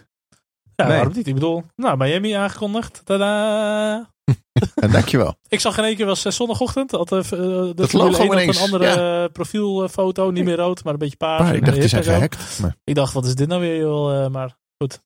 [0.76, 0.96] Ja, Nee.
[0.96, 1.28] waarom niet?
[1.28, 3.02] Ik bedoel, nou, Miami aangekondigd.
[3.06, 4.12] Tadaa!
[4.76, 5.36] En dankjewel.
[5.48, 6.92] Ik zag in één keer was eh, zondagochtend.
[6.92, 8.86] Had, eh, de Dat Formule logo 1 op ineens, een andere
[9.24, 10.32] eh, profielfoto.
[10.32, 11.42] Niet meer rood, maar een beetje paars.
[11.44, 12.60] Maar ik dacht, gehackt.
[12.62, 14.24] Maar Ik dacht, wat is dit nou weer, joh?
[14.24, 15.02] eh, maar goed.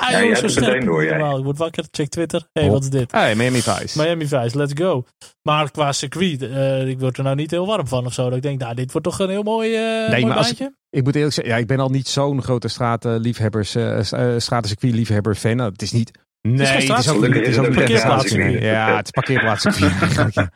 [0.00, 1.38] Ah, Ja, jij zo door, normaal.
[1.38, 2.48] Ik word wakker, check Twitter.
[2.52, 3.12] Hé, hey, wat is dit?
[3.12, 3.98] Hey, Miami Vice.
[3.98, 5.04] Miami Vice, let's go.
[5.42, 8.24] Maar qua circuit, eh, ik word er nou niet heel warm van of zo.
[8.24, 9.70] Dat ik denk, nou, dit wordt toch een heel mooi,
[10.10, 10.54] mooi maar als-.
[10.90, 15.34] Ik moet eerlijk zeggen, ja, ik ben al niet zo'n grote stratenliefhebbers, eh uh, stratencircuit-liefhebber
[15.34, 15.56] fan.
[15.56, 16.10] Nou, Het is niet.
[16.48, 18.62] Nee, het is het is ook Het is een parkeerplaatscircuit.
[18.62, 20.50] Ja, het is ja.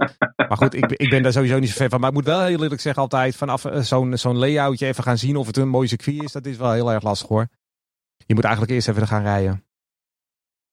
[0.48, 2.00] Maar goed, ik, ik ben daar sowieso niet zo fan van.
[2.00, 5.36] Maar ik moet wel heel eerlijk zeggen, altijd vanaf zo'n zo'n layoutje even gaan zien
[5.36, 6.32] of het een mooi circuit is.
[6.32, 7.46] Dat is wel heel erg lastig hoor.
[8.26, 9.64] Je moet eigenlijk eerst even gaan rijden.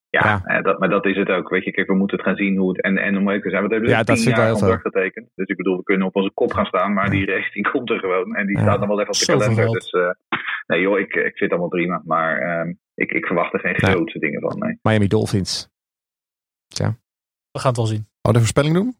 [0.09, 0.41] Ja, Ja.
[0.45, 1.49] eh, dat, maar dat is het ook.
[1.49, 2.81] Weet je, kijk, we moeten het gaan zien hoe het.
[2.81, 5.29] En, en om eerlijk te zijn, we hebben Ja, er dat tien jaar getekend.
[5.35, 7.89] Dus ik bedoel, we kunnen op onze kop gaan staan, maar die race die komt
[7.89, 8.35] er gewoon.
[8.35, 8.61] En die Ja.
[8.63, 9.67] staat dan wel even op de kalender.
[9.71, 10.09] Dus eh,
[10.67, 12.01] nee joh, ik, ik vind het allemaal prima.
[12.05, 13.91] Maar ehm, ik, ik verwacht er geen Nee.
[13.91, 14.57] grootste dingen van.
[14.59, 14.79] Nee.
[14.81, 15.69] Miami Dolphins.
[17.51, 18.07] We gaan het wel zien.
[18.21, 18.95] Oh, de voorspelling doen?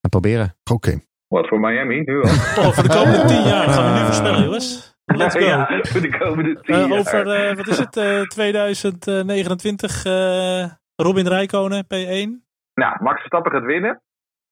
[0.00, 0.56] En proberen.
[0.72, 0.98] Oké.
[1.28, 2.00] Wat voor Miami?
[2.00, 2.28] Nu al.
[2.64, 4.98] Oh, voor de komende tien jaar gaan we nu voorspellen, jongens.
[5.16, 5.44] Let's go.
[5.44, 6.98] Ja, voor de komende tien Eh, jaar.
[6.98, 10.64] over, eh, wat is het, eh 2029, eh,
[10.96, 12.44] Robin Rijkonen, P1.
[12.74, 14.02] Nou, Max Verstappen gaat winnen.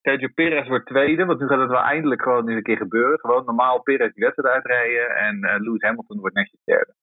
[0.02, 3.18] Sergio Perez wordt tweede, want nu gaat het wel eindelijk gewoon eens een keer gebeuren.
[3.20, 6.94] Gewoon normaal Perez die wedstrijd uitrijden en Lewis Hamilton wordt netjes derde.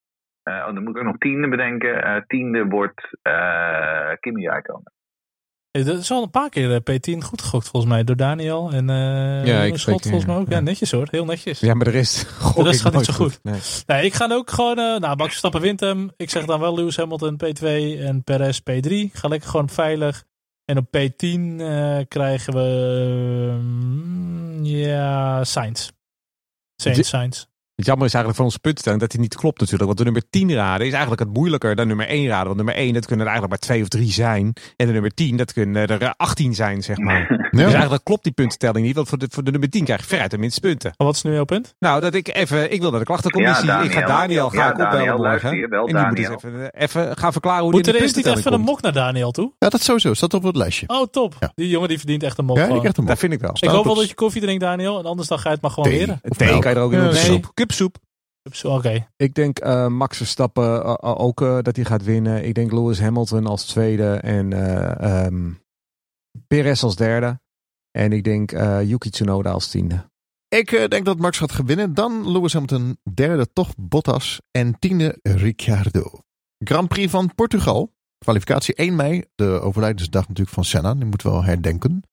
[0.43, 2.23] Oh, dan moet ik ook nog tiende bedenken.
[2.27, 3.01] Tiende wordt
[4.19, 4.93] Kimi Räikkönen.
[5.75, 8.71] Eh, Dat is al een paar keer eh, P10 goed gegokt volgens mij door Daniel.
[8.71, 10.49] En eh Ja, ik Schot volgens mij ook.
[10.49, 10.61] Ja, ja.
[10.61, 11.59] netjes hoor, heel netjes.
[11.59, 12.21] Ja, maar de rest.
[12.21, 13.39] ik gaat niet zo goed.
[13.43, 13.59] Nee.
[13.85, 16.11] Nee, ik ga ook gewoon, eh, nou Max Verstappen wint hem.
[16.17, 17.65] Ik zeg dan wel Lewis Hamilton P2
[17.99, 18.89] en Perez P3.
[18.89, 20.23] Ik ga lekker gewoon veilig.
[20.65, 25.89] En op P10 eh, krijgen we, mm, ja, Sainz.
[26.75, 27.45] Sainz, Sainz.
[27.75, 29.85] Het jammer is eigenlijk van onze puntenstelling dat hij niet klopt natuurlijk.
[29.85, 32.45] Want de nummer 10 raden is eigenlijk het moeilijker dan nummer 1 raden.
[32.45, 34.53] Want nummer 1 dat kunnen er eigenlijk maar 2 of 3 zijn.
[34.75, 37.27] En de nummer 10 dat kunnen er 18 zijn, zeg maar.
[37.55, 37.73] Dus Ja.
[37.73, 38.95] eigenlijk klopt die puntenstelling niet.
[38.95, 40.93] Want voor de, voor de nummer 10 krijg je veruit de minste punten.
[40.97, 41.75] Maar wat is nu jouw punt?
[41.79, 43.65] Nou, dat ik even, ik wil naar de klachtencommissie.
[43.65, 44.49] Ja, ik ga Daniel.
[44.49, 45.69] Ga Ja, ik opbellen Daniel, morgen.
[45.69, 46.69] wel, en die moet eens Daniel.
[46.69, 48.73] even, even gaan verklaren hoe Moet die er in de eerst niet even puntentelling een
[48.73, 49.51] mok naar Daniel toe?
[49.59, 50.13] Ja, dat sowieso.
[50.13, 50.87] Staat op het lijstje.
[50.87, 51.35] Oh, top.
[51.39, 51.51] Ja.
[51.55, 52.57] Die jongen die verdient echt een mok.
[52.57, 53.51] Ja, die Dat vind ik wel.
[53.59, 54.99] ik hoop wel dat je koffie drinkt, Daniel.
[54.99, 56.19] En anders dan ga je het maar gewoon leren.
[56.37, 56.99] Thee kan je er ook in
[57.29, 57.43] doen.
[57.53, 57.97] cupsoep.
[58.63, 59.07] Oké.
[59.17, 62.45] Ik denk eh, Max Verstappen eh, eh, ook eh, dat hij gaat winnen.
[62.45, 65.51] Ik denk Lewis Hamilton als tweede en eh ehm,
[66.47, 67.39] Perez als derde.
[67.95, 70.09] En ik denk eh, Yuki Tsunoda als tiende.
[70.47, 71.93] Ik eh, denk dat Max gaat winnen.
[71.93, 72.97] Dan Lewis Hamilton.
[73.13, 74.41] Derde toch Bottas.
[74.51, 76.19] En tiende Ricciardo.
[76.57, 77.93] Grand Prix van Portugal.
[78.17, 79.23] Kwalificatie 1 mei.
[79.35, 80.93] De overlijdensdag natuurlijk van Senna.
[80.93, 82.03] Die moeten we wel herdenken.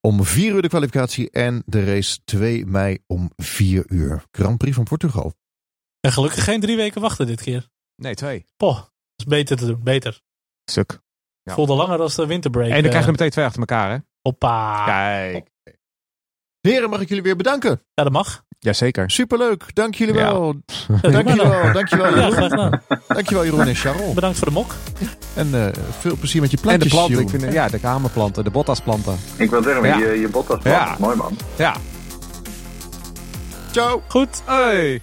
[0.00, 1.30] Om 4 uur de kwalificatie.
[1.30, 4.24] En de race 2 mei om 4 uur.
[4.30, 5.34] Grand Prix van Portugal.
[6.00, 7.68] En gelukkig geen drie weken wachten dit keer.
[7.96, 8.44] Nee, twee.
[8.56, 9.82] Poh, dat is beter te doen.
[9.82, 10.20] Beter.
[10.64, 11.00] Stuk.
[11.42, 11.54] Ja.
[11.54, 12.68] Voelde langer dan de winterbreak.
[12.70, 13.96] En dan krijg je eh, er meteen twee achter elkaar, hè?
[14.22, 14.84] Hoppa.
[14.84, 15.50] Kijk.
[16.60, 17.82] Heren, mag ik jullie weer bedanken?
[17.94, 18.42] Ja, dat mag.
[18.58, 19.10] Jazeker.
[19.10, 19.74] Superleuk.
[19.74, 20.54] Dank jullie wel.
[21.02, 21.72] Ja, Dank jullie wel.
[21.72, 22.32] Dank jullie wel, Ja, Jeroen.
[22.32, 22.82] graag gedaan.
[23.08, 24.14] Dankjewel Jeroen en Charles.
[24.14, 24.74] Bedankt voor de mok.
[25.34, 25.68] En eh,
[25.98, 27.18] veel plezier met je En de plantjes, planten.
[27.20, 27.40] Ik Jeroen.
[27.40, 29.16] vind, ja, de kamerplanten, de bottasplanten.
[29.36, 29.98] Ik wil zeggen, Ja.
[29.98, 30.96] je, je Bottas Ja.
[30.98, 31.36] mooi man.
[31.56, 31.76] Ja.
[33.70, 34.02] Ciao.
[34.08, 34.42] Goed.
[34.44, 35.02] Hey.